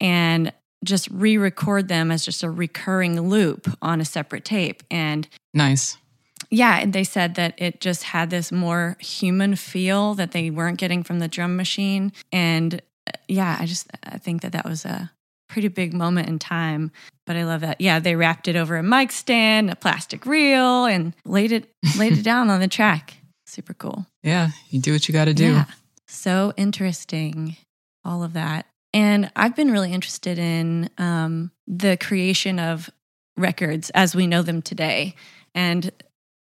[0.01, 0.51] and
[0.83, 4.83] just re-record them as just a recurring loop on a separate tape.
[4.91, 5.97] And Nice.
[6.51, 10.77] yeah, and they said that it just had this more human feel that they weren't
[10.77, 12.11] getting from the drum machine.
[12.31, 15.11] And uh, yeah, I just I think that that was a
[15.47, 16.91] pretty big moment in time.
[17.27, 17.79] But I love that.
[17.79, 22.13] Yeah, they wrapped it over a mic stand, a plastic reel, and laid it laid
[22.13, 23.15] it down on the track.
[23.45, 24.07] Super cool.
[24.23, 24.49] Yeah.
[24.69, 25.51] You do what you got to do.
[25.53, 25.65] Yeah.
[26.07, 27.57] So interesting,
[28.03, 28.65] all of that.
[28.93, 32.89] And I've been really interested in um, the creation of
[33.35, 35.15] records as we know them today.
[35.53, 35.91] And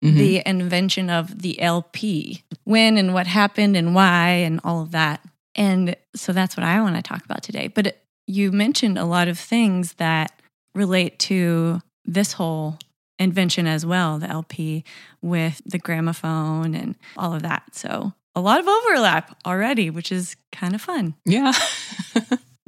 [0.02, 5.22] the invention of the LP, when and what happened and why and all of that.
[5.54, 7.68] And so that's what I want to talk about today.
[7.68, 10.39] But you mentioned a lot of things that
[10.74, 12.78] relate to this whole
[13.18, 14.84] invention as well, the LP
[15.22, 17.62] with the gramophone and all of that.
[17.74, 21.14] So a lot of overlap already, which is kind of fun.
[21.24, 21.52] Yeah.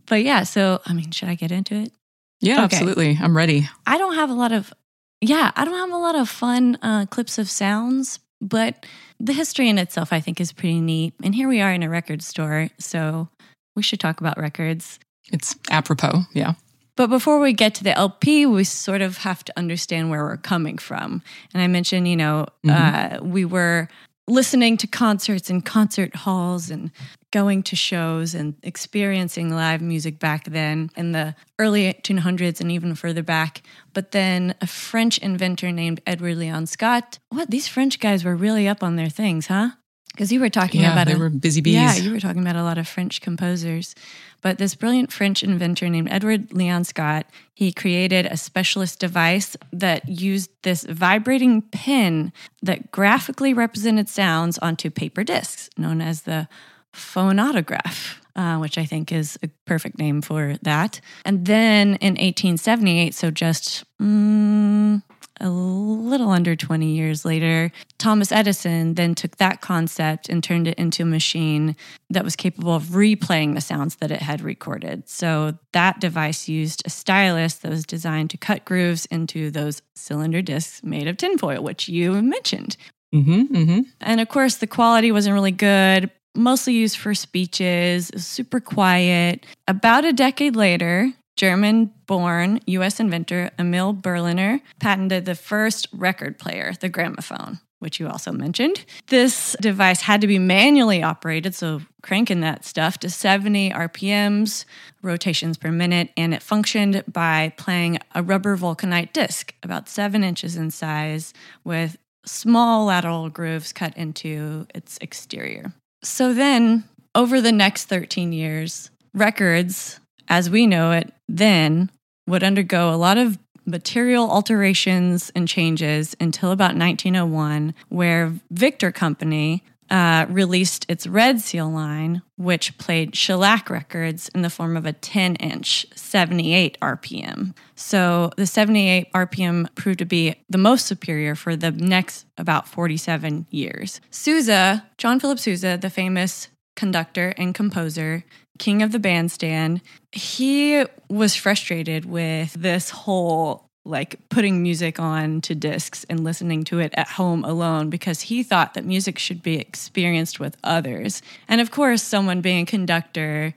[0.06, 1.92] But yeah, so I mean, should I get into it?
[2.40, 2.76] yeah, Okay.
[2.76, 3.18] absolutely.
[3.22, 3.68] I'm ready.
[3.86, 4.72] I don't have a lot of,
[5.20, 8.84] yeah, I don't have a lot of fun uh, clips of sounds, but
[9.20, 11.14] the history in itself, I think, is pretty neat.
[11.22, 13.28] And here we are in a record store, so
[13.76, 14.98] we should talk about records.
[15.32, 16.22] It's apropos.
[16.34, 16.54] Yeah.
[16.96, 20.37] But before we get to the LP, we sort of have to understand where we're
[20.37, 21.22] coming from.
[21.55, 23.88] And I mentioned, you know, uh, we were
[24.28, 26.90] listening to concerts in concert halls and
[27.33, 32.94] going to shows and experiencing live music back then in the early 1800s and even
[32.94, 33.62] further back.
[33.94, 38.68] But then a French inventor named Edward Leon Scott, what, these French guys were really
[38.68, 39.70] up on their things, huh?
[40.12, 40.92] Because you were talking Yeah.
[40.92, 41.75] about They a- were busy bees.
[41.75, 43.94] yeah, you were talking about a lot of French composers.
[44.42, 50.09] But this brilliant French inventor named Edward Leon Scott, he created a specialist device that
[50.09, 56.48] used this vibrating pin that graphically represented sounds onto paper discs, known as the
[56.92, 58.18] phonograph.
[58.35, 61.03] Uh, which I think is a perfect name for that.
[61.27, 65.03] And then in 1878, so just mm,
[65.42, 70.78] a little under 20 years later, Thomas Edison then took that concept and turned it
[70.78, 71.76] into a machine
[72.11, 75.09] that was capable of replaying the sounds that it had recorded.
[75.09, 80.42] So that device used a stylus that was designed to cut grooves into those cylinder
[80.42, 82.76] discs made of tinfoil, which you mentioned.
[83.12, 83.55] Mm-hmm.
[83.55, 83.81] Mm-hmm.
[84.00, 89.44] And of course, the quality wasn't really good, mostly used for speeches, super quiet.
[89.68, 96.72] About a decade later, German born US inventor Emil Berliner patented the first record player,
[96.80, 97.60] the gramophone.
[97.78, 98.84] Which you also mentioned.
[99.08, 104.64] This device had to be manually operated, so cranking that stuff to 70 RPMs,
[105.02, 110.54] rotations per minute, and it functioned by playing a rubber vulcanite disc, about seven inches
[110.54, 115.72] in size, with small lateral grooves cut into its exterior.
[116.04, 116.84] So then,
[117.16, 121.90] over the next 13 years, records, as we know it then,
[122.26, 129.62] would undergo a lot of material alterations and changes until about 1901, where Victor Company
[129.92, 134.92] uh, released its Red Seal line, which played shellac records in the form of a
[134.94, 137.54] 10 inch 78 RPM.
[137.74, 143.46] So the 78 RPM proved to be the most superior for the next about 47
[143.50, 144.00] years.
[144.11, 148.24] Sousa, John Philip Sousa, the famous conductor and composer,
[148.62, 149.81] king of the bandstand,
[150.12, 156.79] he was frustrated with this whole like putting music on to discs and listening to
[156.79, 161.20] it at home alone because he thought that music should be experienced with others.
[161.48, 163.53] And of course, someone being a conductor,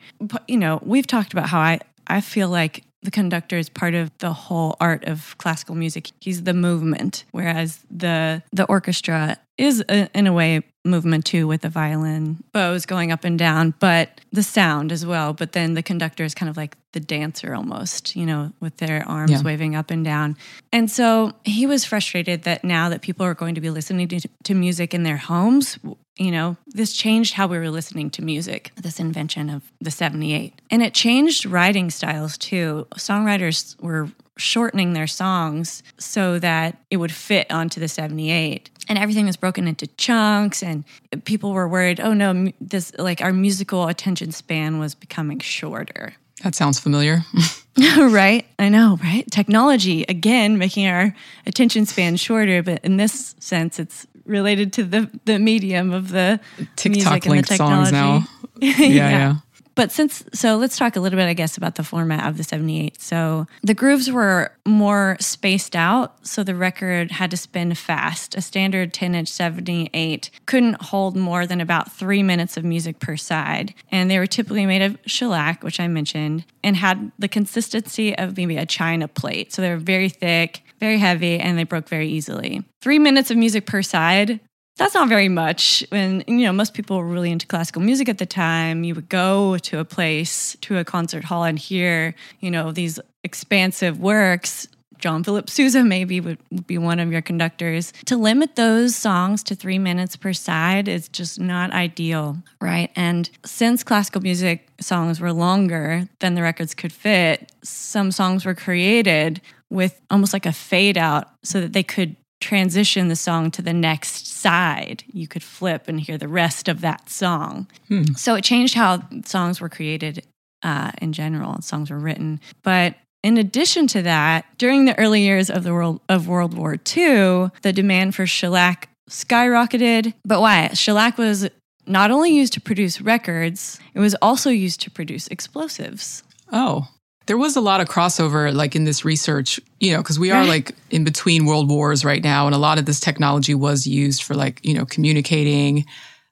[0.48, 4.12] you know, we've talked about how I I feel like the conductor is part of
[4.18, 6.12] the whole art of classical music.
[6.20, 11.62] He's the movement, whereas the the orchestra is a, in a way movement too with
[11.62, 15.34] the violin bows going up and down, but the sound as well.
[15.34, 19.04] But then the conductor is kind of like the dancer almost, you know, with their
[19.08, 19.42] arms Yeah.
[19.42, 20.36] waving up and down.
[20.74, 24.20] And so he was frustrated that now that people are going to be listening to,
[24.44, 25.80] to music in their homes,
[26.18, 30.54] you know, this changed how we were listening to music, this invention of the 78.
[30.72, 32.88] And it changed writing styles too.
[32.96, 39.26] Songwriters were shortening their songs so that it would fit onto the 78 and everything
[39.26, 40.84] was broken into chunks and
[41.24, 46.54] people were worried oh no this like our musical attention span was becoming shorter That
[46.54, 47.24] sounds familiar.
[47.98, 53.80] right i know right technology again making our attention span shorter but in this sense
[53.80, 56.40] it's related to the the medium of the
[56.76, 58.20] TikTok music and the songs now.
[58.20, 58.32] technology.
[58.62, 59.36] Yeah, yeah.
[59.76, 62.46] But since, so let's talk a little bit, I guess, about the format of the
[62.46, 63.02] 78.
[63.02, 66.26] So the grooves were more spaced out.
[66.26, 68.36] So the record had to spin fast.
[68.36, 73.18] A standard 10 inch 78 couldn't hold more than about three minutes of music per
[73.18, 73.74] side.
[73.92, 78.38] And they were typically made of shellac, which I mentioned, and had the consistency of
[78.38, 79.52] maybe a china plate.
[79.52, 82.64] So they were very thick, very heavy, and they broke very easily.
[82.82, 84.40] Three minutes of music per side
[84.78, 85.86] that's not very much.
[85.90, 88.84] when you know, most people were really into classical music at the time.
[88.84, 93.00] You would go to a place, to a concert hall, and hear, you know, these
[93.24, 94.68] expansive works.
[95.00, 97.94] John Philip Sousa maybe would, would be one of your conductors.
[98.06, 102.92] To limit those songs to three minutes per side is just not ideal, right?
[102.96, 108.56] And since classical music songs were longer than the records could fit, some songs were
[108.56, 113.62] created with almost like a fade out so that they could transition the song to
[113.62, 117.68] the next side, you could flip and hear the rest of that song.
[118.16, 120.24] So it changed how songs were created
[120.62, 122.40] uh, in general, songs were written.
[122.64, 126.74] But in addition to that, during the early years of the world of World War
[126.76, 130.14] II, the demand for shellac skyrocketed.
[130.24, 130.70] But why?
[130.74, 131.50] Shellac was
[131.88, 136.24] not only used to produce records, it was also used to produce explosives.
[136.52, 136.88] Oh,
[137.26, 140.42] there was a lot of crossover, like in this research, you know, because we are
[140.42, 140.48] Right.
[140.50, 144.22] like in between world wars right now, and a lot of this technology was used
[144.22, 145.86] for like, you know, communicating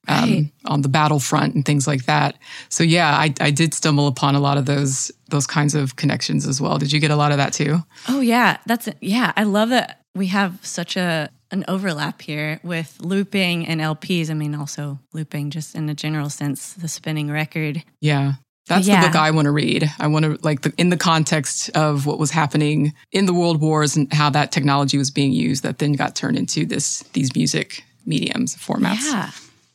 [0.07, 0.51] um, Right.
[0.65, 2.37] on the battlefront and things like that.
[2.69, 6.45] So yeah, I, I did stumble upon a lot of those those kinds of connections
[6.47, 6.77] as well.
[6.77, 7.79] Did you get a lot of that too?
[8.09, 9.31] Oh yeah, that's yeah.
[9.35, 14.29] I love that we have such a an overlap here with looping and LPs.
[14.29, 17.83] I mean, also looping, just in a general sense, the spinning record.
[18.01, 18.33] Yeah.
[18.67, 19.01] That's Yeah.
[19.01, 19.91] the book I want to read.
[19.99, 23.59] I want to like the, in the context of what was happening in the world
[23.61, 27.35] wars and how that technology was being used that then got turned into this these
[27.35, 29.03] music mediums formats.
[29.05, 29.29] Yeah.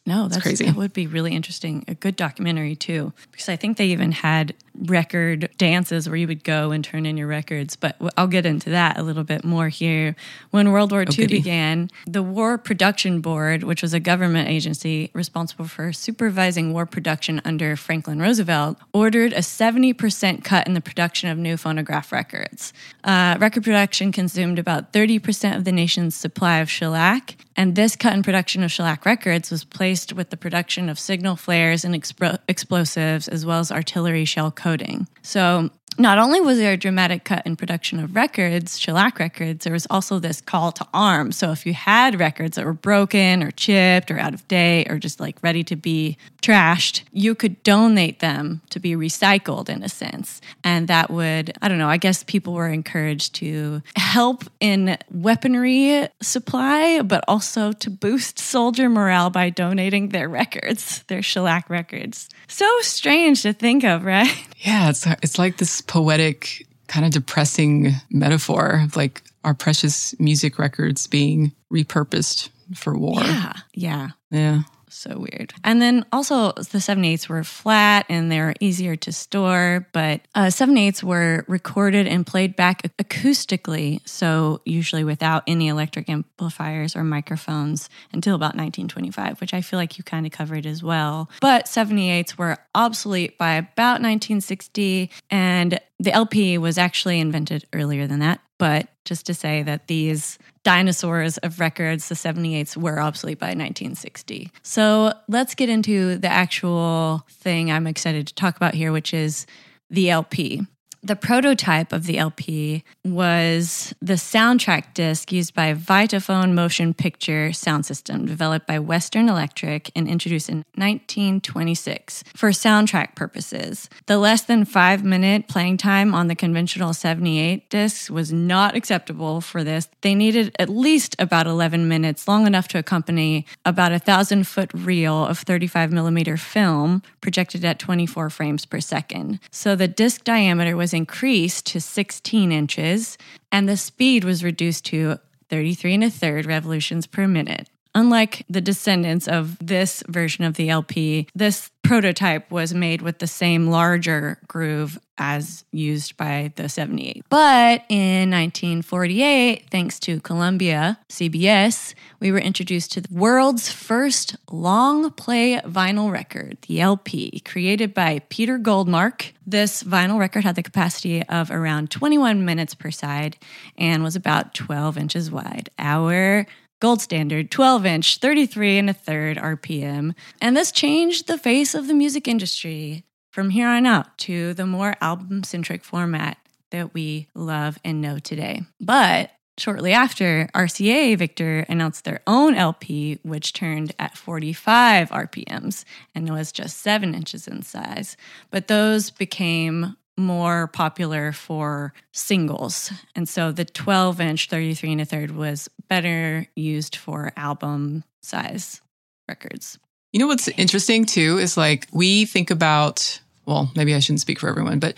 [0.09, 0.65] No, that's crazy.
[0.65, 1.85] That would be really interesting.
[1.87, 6.45] A good documentary too, because I think they even had record dances where you would
[6.45, 7.77] go and turn in your records.
[7.77, 10.17] But I'll get into that a little bit more here.
[10.51, 11.27] When World War II goody.
[11.27, 17.41] began, the War Production Board, which was a government agency responsible for supervising war production
[17.45, 22.73] under Franklin Roosevelt, ordered a 70% cut in the production of new phonograph records.
[23.05, 28.15] Uh, record production consumed about 30% of the nation's supply of shellac, and this cut
[28.15, 33.27] in production of shellac records was placed with the production of signal flares and explosives,
[33.27, 35.07] as well as artillery shell coating.
[35.23, 39.73] So, not only was there a dramatic cut in production of records, shellac records, there
[39.73, 41.37] was also this call to arms.
[41.37, 44.99] So, if you had records that were broken or chipped or out of date or
[44.99, 49.89] just like ready to be trashed, you could donate them to be recycled in a
[49.89, 50.41] sense.
[50.63, 56.09] And that would, I don't know, I guess people were encouraged to help in weaponry
[56.21, 62.29] supply, but also to boost soldier morale by donating their records, their shellac records.
[62.47, 64.33] So strange to think of, right?
[64.59, 70.59] Yeah, it's it's like this poetic kind of depressing metaphor of like our precious music
[70.59, 73.21] records being repurposed for war.
[73.23, 73.53] Yeah.
[73.75, 74.09] Yeah.
[74.31, 74.63] Yeah.
[74.91, 75.53] So weird.
[75.65, 80.47] And then also the 78s were flat and they were easier to store, but uh,
[80.47, 84.07] 78s were recorded and played back acoustically.
[84.09, 89.99] So usually without any electric amplifiers or microphones until about 1925, which I feel like
[89.99, 91.31] you kind of covered as well.
[91.41, 98.21] But 78s were obsolete by about 1960 and the LP was actually invented earlier than
[98.21, 98.41] that.
[98.59, 104.51] But just to say that these dinosaurs of records, the 78s, were obsolete by 1960.
[104.63, 109.47] So let's get into the actual thing I'm excited to talk about here, which is
[109.91, 110.67] the LP.
[111.03, 117.87] The prototype of the LP was the soundtrack disc used by Vitaphone Motion Picture Sound
[117.87, 123.89] System, developed by Western Electric and introduced in 1926 for soundtrack purposes.
[124.07, 129.41] The less than five minute playing time on the conventional 78 discs was not acceptable
[129.41, 129.89] for this.
[130.01, 134.71] They needed at least about 11 minutes, long enough to accompany about a thousand foot
[134.75, 139.39] reel of 35 millimeter film projected at 24 frames per second.
[139.53, 143.19] So the disc diameter was increased to 16 inches
[143.51, 147.69] and the speed was reduced to 33 and a third revolutions per minute.
[147.95, 153.27] Unlike the descendants of this version of the LP, this prototype was made with the
[153.27, 157.25] same larger groove as used by the 78.
[157.31, 165.11] But in 1948, thanks to Columbia CBS, we were introduced to the world's first long
[165.13, 169.33] play vinyl record, the LP, created by Peter Goldmark.
[169.47, 173.39] This vinyl record had the capacity of around 21 minutes per side
[173.79, 175.71] and was about 12 inches wide.
[175.79, 176.47] Our
[176.81, 181.87] gold standard 12 inch 33 and a third rpm and this changed the face of
[181.87, 186.39] the music industry from here on out to the more album centric format
[186.71, 188.63] that we love and know today.
[188.81, 196.31] But shortly after rca victor announced their own lp which turned at 45 rpms and
[196.31, 198.17] was just 7 inches in size.
[198.51, 202.93] But those became more popular for singles.
[203.15, 208.83] And so the 12 inch 33 and a third was better used for album size
[209.29, 209.79] records.
[210.13, 214.41] You know what's interesting too is like we think about, well, maybe I shouldn't speak
[214.41, 214.97] for everyone, but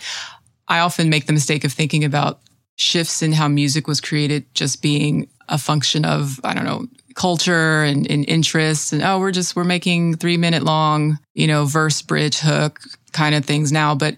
[0.67, 2.39] I often make the mistake of thinking about
[2.77, 7.83] shifts in how music was created just being a function of, I don't know, culture
[7.83, 8.93] and, and interests.
[8.93, 12.79] And oh, we're just, we're making three minute long, you know, verse, bridge, hook
[13.11, 13.95] kind of things now.
[13.95, 14.15] But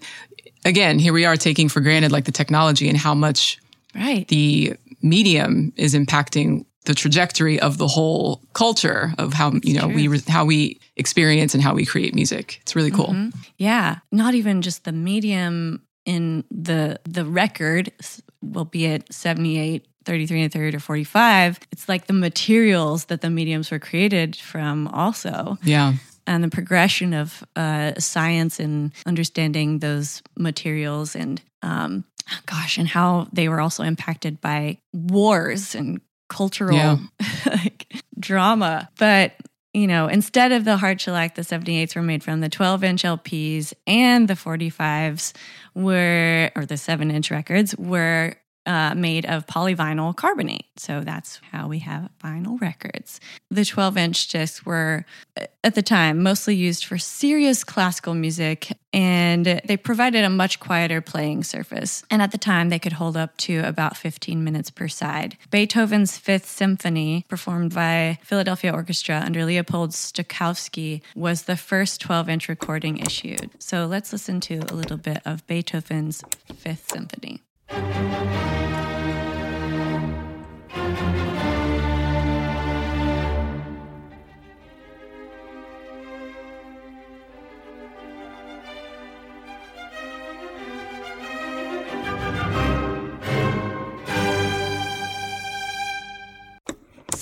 [0.64, 3.58] again, here we are taking for granted like the technology and how much
[3.94, 4.26] Right.
[4.28, 10.08] the medium is impacting the trajectory of the whole culture of how you know we
[10.08, 12.58] re- how we experience and how we create music.
[12.62, 13.06] It's really cool.
[13.08, 13.38] Mm-hmm.
[13.56, 17.90] Yeah, not even just the medium in the the record,
[18.42, 21.58] will be at 78, 33 and a third or 45.
[21.72, 25.56] It's like the materials that the mediums were created from also.
[25.62, 25.94] Yeah.
[26.26, 32.04] And the progression of uh, science and understanding those materials and um,
[32.46, 36.98] gosh, and how they were also impacted by wars and cultural Yeah.
[37.46, 38.88] like, drama.
[38.98, 39.32] But
[39.74, 43.02] you know, instead of the hard shellac, the 78s were made from the 12 inch
[43.02, 45.32] LPs and the 45s
[45.74, 50.66] were, or the 7 inch records were uh, made of polyvinyl carbonate.
[50.76, 53.20] So that's how we have vinyl records.
[53.50, 55.04] The 12 inch discs were,
[55.40, 60.60] uh, at the time, mostly used for serious classical music and they provided a much
[60.60, 62.04] quieter playing surface.
[62.10, 65.36] And at the time, they could hold up to about 15 minutes per side.
[65.50, 72.48] Beethoven's Fifth Symphony, performed by Philadelphia Orchestra under Leopold Stokowski, was the first 12 inch
[72.48, 73.50] recording issued.
[73.58, 76.22] So let's listen to a little bit of Beethoven's
[76.54, 77.42] Fifth Symphony.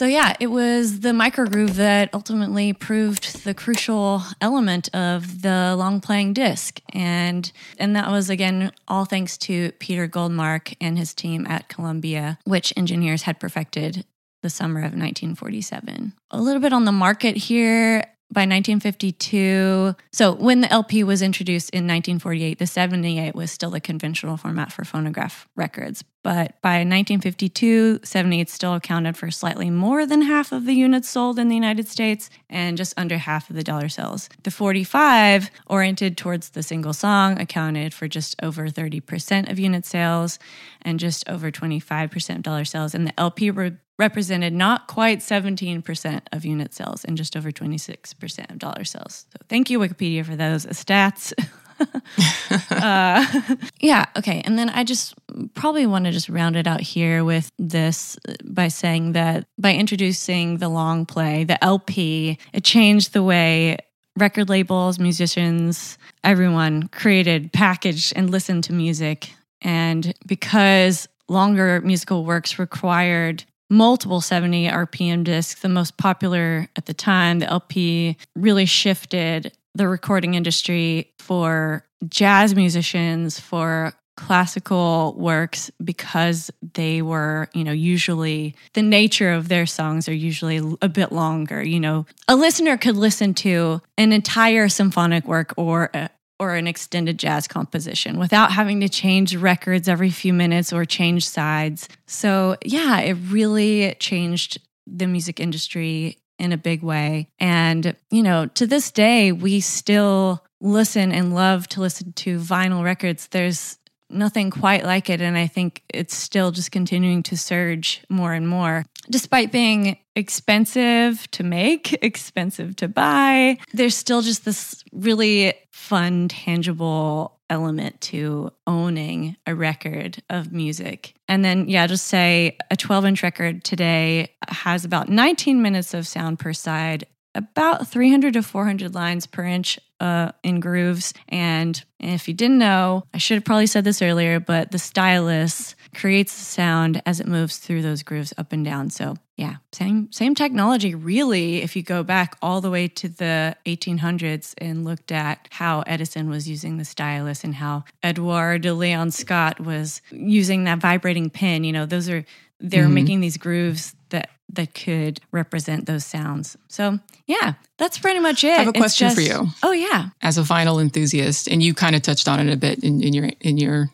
[0.03, 6.01] So yeah, it was the microgroove that ultimately proved the crucial element of the long
[6.01, 6.81] playing disc.
[6.93, 12.41] And and that was again all thanks to Peter Goldmark and his team at Columbia,
[12.43, 14.05] which engineers had perfected
[14.43, 16.15] the summer of 1947.
[16.33, 18.05] A little bit on the market here.
[18.29, 23.79] By 1952, so when the LP was introduced in 1948, the 78 was still the
[23.79, 26.03] conventional format for phonograph records.
[26.23, 31.39] But by 1952, 78 still accounted for slightly more than half of the units sold
[31.39, 34.29] in the United States and just under half of the dollar sales.
[34.45, 40.39] The 45, oriented towards the single song, accounted for just over 30% of unit sales
[40.81, 42.95] and just over 25% of dollar sales.
[42.95, 48.51] And the LP re- represented not quite 17% of unit sales and just over 26%
[48.51, 49.27] of dollar sales.
[49.33, 51.33] So thank you, Wikipedia, for those stats.
[52.71, 54.43] uh, yeah, okay.
[54.45, 55.15] And then I just
[55.55, 60.59] probably want to just round it out here with this by saying that by introducing
[60.59, 63.77] the long play, the LP, it changed the way
[64.17, 69.33] record labels, musicians, everyone created, packaged, and listened to music.
[69.63, 76.95] And because longer musical works required multiple 70 RPM discs, the most popular at the
[76.95, 86.51] time, the LP really shifted the recording industry for jazz musicians, for classical works because
[86.75, 91.63] they were, you know, usually the nature of their songs are usually a bit longer.
[91.63, 96.67] You know, a listener could listen to an entire symphonic work or a, or an
[96.67, 101.89] extended jazz composition without having to change records every few minutes or change sides.
[102.07, 107.29] So, yeah, it really changed the music industry in a big way.
[107.39, 112.83] And, you know, to this day, we still listen and love to listen to vinyl
[112.83, 113.29] records.
[113.29, 113.79] There's
[114.13, 115.21] nothing quite like it.
[115.21, 118.85] And I think it's still just continuing to surge more and more.
[119.11, 127.41] Despite being expensive to make, expensive to buy, there's still just this really fun, tangible
[127.51, 131.15] element to owning a record of music.
[131.29, 136.07] And then, yeah, just say a 12 inch record today has about 19 minutes of
[136.07, 141.15] sound per side, about 300 to 400 lines per inch uh, in grooves.
[141.29, 145.75] And if you didn't know, I should have probably said this earlier, but the stylus
[145.95, 148.91] creates sound as it moves through those grooves up and down.
[148.91, 150.95] So yeah, same same technology.
[150.95, 155.83] Really, if you go back all the way to the 1800s and looked at how
[155.87, 161.31] Edison was using the stylus and how Edouard de Leon Scott was using that vibrating
[161.31, 162.25] pin, you know, those are
[162.63, 162.93] they're Mhm.
[162.93, 166.57] making these grooves that that could represent those sounds.
[166.69, 168.51] So yeah, that's pretty much it.
[168.53, 169.49] I have a question for you.
[169.63, 170.11] Oh yeah.
[170.23, 173.13] as a vinyl enthusiast, and you kind of touched on it a bit in, in
[173.15, 173.91] your in your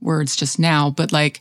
[0.00, 1.40] words just now, but like,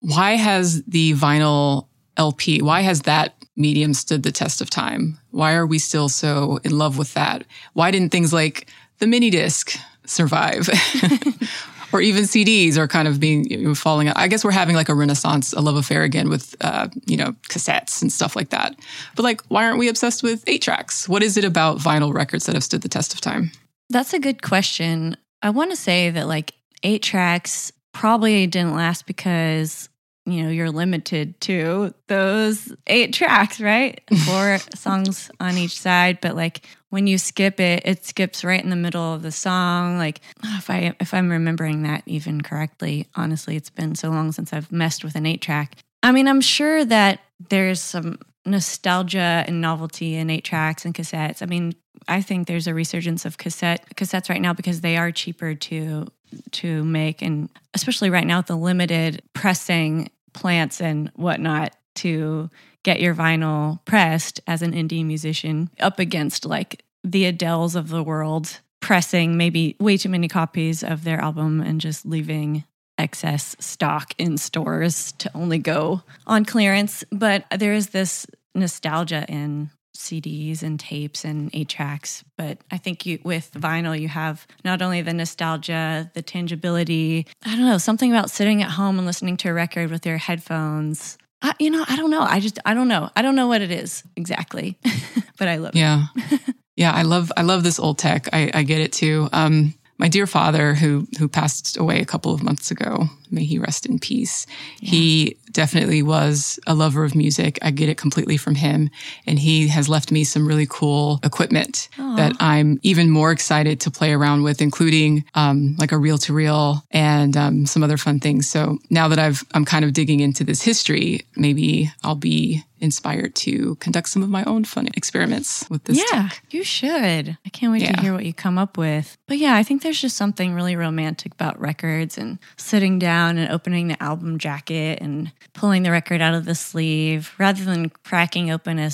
[0.00, 2.60] why has the vinyl LP?
[2.62, 5.18] Why has that medium stood the test of time?
[5.30, 7.44] Why are we still so in love with that?
[7.72, 8.66] Why didn't things like
[8.98, 9.76] the mini disc
[10.06, 10.68] survive?
[11.92, 14.16] or even CDs are kind of being you know, falling out.
[14.16, 17.32] I guess we're having like a renaissance, a love affair again with, uh, you know,
[17.48, 18.74] cassettes and stuff like that.
[19.16, 21.08] But like, why aren't we obsessed with eight tracks?
[21.08, 23.50] What is it about vinyl records that have stood the test of time?
[23.90, 25.16] That's a good question.
[25.42, 29.88] I want to say that like eight tracks probably didn't last because
[30.24, 34.00] you know, you're limited to those eight tracks, right?
[34.26, 38.70] Four songs on each side, but like when you skip it, it skips right in
[38.70, 39.98] the middle of the song.
[39.98, 44.52] Like if I if I'm remembering that even correctly, honestly, it's been so long since
[44.52, 45.76] I've messed with an eight track.
[46.02, 51.42] I mean, I'm sure that there's some nostalgia and novelty in eight tracks and cassettes.
[51.42, 51.74] I mean,
[52.08, 56.06] I think there's a resurgence of cassette cassettes right now because they are cheaper to
[56.52, 62.48] to make and especially right now with the limited pressing plants and whatnot to
[62.82, 68.02] get your vinyl pressed as an indie musician up against like the Adeles of the
[68.02, 72.64] world pressing maybe way too many copies of their album and just leaving
[72.98, 77.04] excess stock in stores to only go on clearance.
[77.10, 82.24] But there is this nostalgia in CDs and tapes and eight tracks.
[82.36, 87.26] But I think you, with vinyl, you have not only the nostalgia, the tangibility.
[87.44, 90.18] I don't know, something about sitting at home and listening to a record with your
[90.18, 91.18] headphones.
[91.42, 92.22] I, you know, I don't know.
[92.22, 93.10] I just, I don't know.
[93.16, 94.78] I don't know what it is exactly,
[95.38, 96.06] but I love yeah.
[96.76, 98.28] yeah, I love, I love this old tech.
[98.32, 99.28] I, I get it too.
[99.32, 103.60] Um, my dear father, who who passed away a couple of months ago, may he
[103.60, 104.46] rest in peace.
[104.80, 104.90] Yeah.
[104.90, 107.58] He definitely was a lover of music.
[107.62, 108.90] I get it completely from him,
[109.26, 112.16] and he has left me some really cool equipment Aww.
[112.16, 116.32] that I'm even more excited to play around with, including um, like a reel to
[116.32, 118.48] reel and um, some other fun things.
[118.48, 123.34] So now that I've I'm kind of digging into this history, maybe I'll be inspired
[123.36, 125.96] to conduct some of my own fun experiments with this.
[125.96, 126.42] Yeah, tech.
[126.50, 127.38] you should.
[127.46, 127.92] I can't wait yeah.
[127.92, 129.16] to hear what you come up with.
[129.28, 133.50] But yeah, I think there's just something really romantic about records and sitting down and
[133.52, 138.50] opening the album jacket and pulling the record out of the sleeve rather than cracking
[138.50, 138.90] open a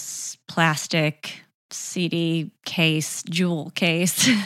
[0.46, 4.28] plastic CD case, jewel case.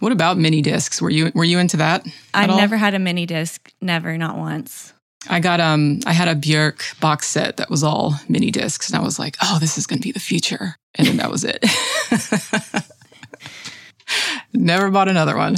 [0.00, 1.00] What about mini discs?
[1.00, 2.06] Were you were you into that?
[2.34, 4.92] I never had a mini disc, never, not once.
[5.28, 9.00] I got um I had a Björk box set that was all mini discs and
[9.00, 11.44] I was like, "Oh, this is going to be the future." And then that was
[11.44, 11.64] it.
[14.52, 15.56] Never bought another one.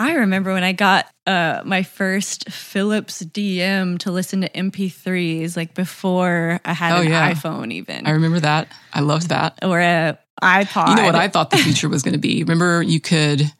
[0.00, 5.74] I remember when I got uh, my first Philips DM to listen to MP3s, like
[5.74, 7.30] before I had oh, an yeah.
[7.30, 8.06] iPhone, even.
[8.06, 8.72] I remember that.
[8.94, 9.58] I loved that.
[9.62, 10.88] Or a iPod.
[10.88, 12.42] You know what I thought the future was going to be?
[12.42, 13.52] Remember, you could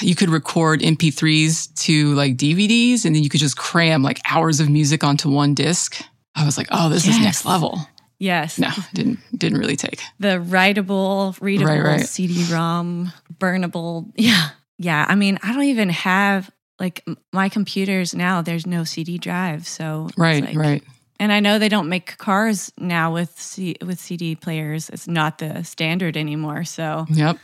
[0.00, 4.60] you could record MP3s to like DVDs and then you could just cram like hours
[4.60, 6.00] of music onto one disc.
[6.36, 7.16] I was like, oh, this yes.
[7.16, 7.80] is next level.
[8.20, 8.60] Yes.
[8.60, 10.00] No, didn't didn't really take.
[10.20, 12.06] The writable, readable right, right.
[12.06, 13.10] CD-ROM,
[13.40, 14.12] burnable.
[14.16, 14.50] Yeah.
[14.82, 19.68] Yeah, I mean, I don't even have like my computers now there's no CD drive,
[19.68, 20.82] so Right, like, right.
[21.18, 24.88] And I know they don't make cars now with C- with CD players.
[24.88, 27.36] It's not the standard anymore, so Yep.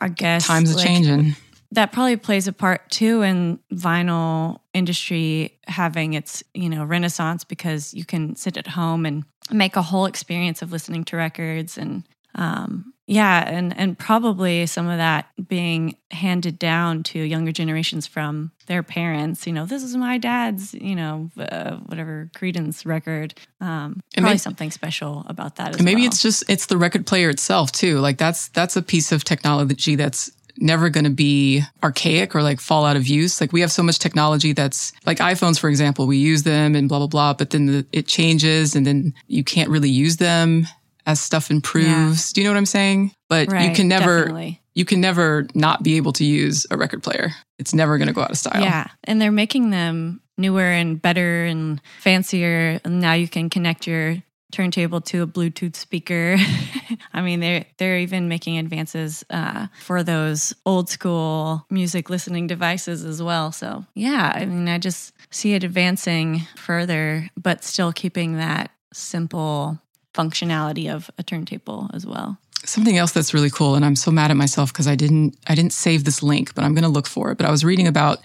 [0.00, 1.36] I guess times like, are changing
[1.74, 7.94] that probably plays a part too in vinyl industry having its you know renaissance because
[7.94, 12.04] you can sit at home and make a whole experience of listening to records and
[12.34, 18.50] um, yeah and and probably some of that being handed down to younger generations from
[18.66, 24.00] their parents you know this is my dad's you know uh, whatever Creedence record um
[24.14, 26.06] probably maybe, something special about that maybe well.
[26.06, 29.96] it's just it's the record player itself too like that's that's a piece of technology
[29.96, 33.40] that's never going to be archaic or like fall out of use.
[33.40, 36.88] Like we have so much technology that's like iPhones, for example, we use them and
[36.88, 40.66] blah, blah, blah, but then the, it changes and then you can't really use them
[41.06, 41.88] as stuff improves.
[41.88, 42.14] Yeah.
[42.34, 43.12] Do you know what I'm saying?
[43.28, 44.60] But right, you can never, definitely.
[44.74, 47.32] you can never not be able to use a record player.
[47.58, 48.62] It's never going to go out of style.
[48.62, 48.88] Yeah.
[49.04, 52.80] And they're making them newer and better and fancier.
[52.84, 54.22] And now you can connect your
[54.54, 56.36] turntable to a Bluetooth speaker.
[57.12, 63.04] I mean, they're they're even making advances uh, for those old school music listening devices
[63.04, 63.50] as well.
[63.52, 69.80] So yeah, I mean, I just see it advancing further, but still keeping that simple
[70.14, 72.38] functionality of a turntable as well.
[72.64, 75.54] Something else that's really cool, and I'm so mad at myself because I didn't I
[75.54, 77.36] didn't save this link, but I'm going to look for it.
[77.36, 78.20] But I was reading about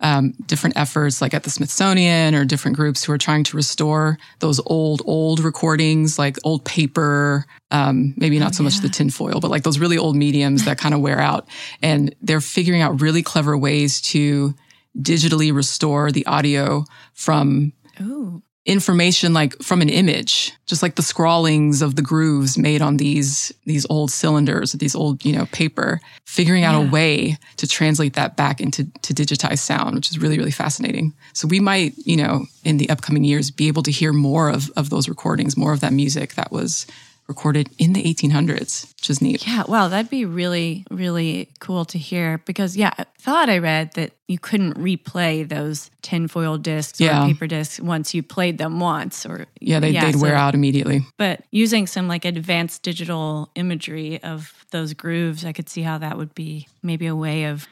[0.00, 4.18] um, different efforts like at the Smithsonian or different groups who are trying to restore
[4.38, 8.68] those old, old recordings, like old paper, um, maybe not oh, so yeah.
[8.68, 11.48] much the tinfoil, but like those really old mediums that kind of wear out.
[11.82, 14.54] And they're figuring out really clever ways to
[14.96, 16.84] digitally restore the audio
[17.14, 22.82] from Ooh information like from an image, just like the scrawlings of the grooves made
[22.82, 26.00] on these these old cylinders, these old you know paper.
[26.26, 26.86] Figuring out yeah.
[26.86, 31.14] a way to translate that back into to digitized sound, which is really really fascinating.
[31.32, 34.70] So we might you know in the upcoming years be able to hear more of
[34.76, 36.86] of those recordings, more of that music that was
[37.28, 39.46] recorded in the 1800s, which is neat.
[39.46, 43.92] Yeah, wow, that'd be really, really cool to hear because, yeah, I thought I read
[43.94, 47.22] that you couldn't replay those tinfoil discs Yeah.
[47.24, 51.02] or paper discs once you played them once, or Yeah, they, they'd wear out immediately.
[51.18, 56.16] But using some like advanced digital imagery of those grooves, I could see how that
[56.16, 57.66] would be maybe a way of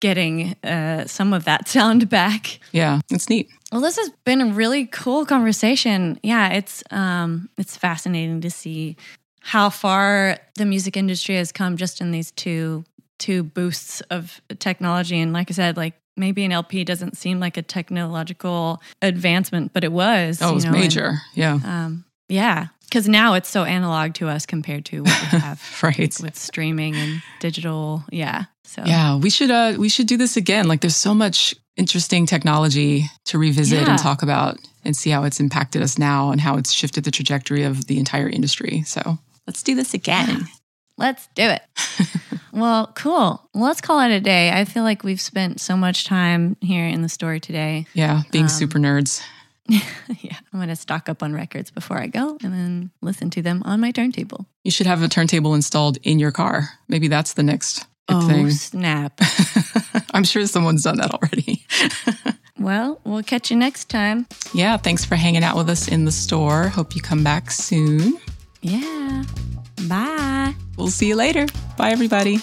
[0.00, 2.60] getting uh, some of that sound back.
[2.72, 3.48] Yeah, it's neat.
[3.72, 6.18] Well, this has been a really cool conversation.
[6.22, 8.96] Yeah, it's um, it's fascinating to see
[9.40, 12.84] how far the music industry has come just in these two
[13.18, 15.18] two boosts of technology.
[15.18, 19.84] And like I said, like maybe an LP doesn't seem like a technological advancement, but
[19.84, 20.40] it was.
[20.42, 21.14] Oh, it you was know, and, major.
[21.34, 25.62] yeah, um, yeah, because now it's so analog to us compared to what we have
[25.82, 26.16] right.
[26.22, 28.04] with streaming and digital.
[28.10, 28.44] Yeah.
[28.64, 30.68] So Yeah, we should uh we should do this again.
[30.68, 33.90] Like there's so much interesting technology to revisit Yeah.
[33.90, 37.10] and talk about and see how it's impacted us now and how it's shifted the
[37.10, 38.82] trajectory of the entire industry.
[38.86, 40.46] So let's do this again.
[40.98, 41.62] Let's do it.
[42.52, 43.46] well, cool.
[43.52, 44.50] Let's call it a day.
[44.50, 47.86] I feel like we've spent so much time here in the store today.
[47.92, 49.20] Yeah, being Um, super nerds.
[50.20, 53.42] yeah, I'm going to stock up on records before I go and then listen to
[53.42, 54.46] them on my turntable.
[54.64, 56.68] You should have a turntable installed in your car.
[56.88, 58.50] Maybe that's the next Oh, thing.
[58.50, 59.18] snap.
[60.14, 61.64] I'm sure someone's done that already.
[62.60, 64.26] well, we'll catch you next time.
[64.54, 66.68] yeah, thanks for hanging out with us in the store.
[66.68, 68.16] Hope you come back soon.
[68.62, 69.24] Yeah.
[69.88, 70.54] Bye.
[70.76, 71.46] We'll see you later.
[71.76, 72.38] Bye everybody.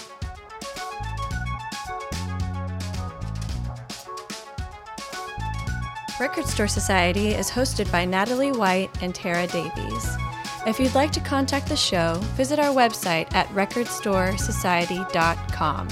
[6.20, 10.16] Record Store Society is hosted by Natalie White and Tara Davies.
[10.64, 15.88] If you'd like to contact the show, visit our website at recordstoresociety.com.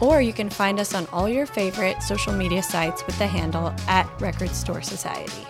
[0.00, 3.74] Or you can find us on all your favorite social media sites with the handle
[3.88, 5.44] at Record Store Society.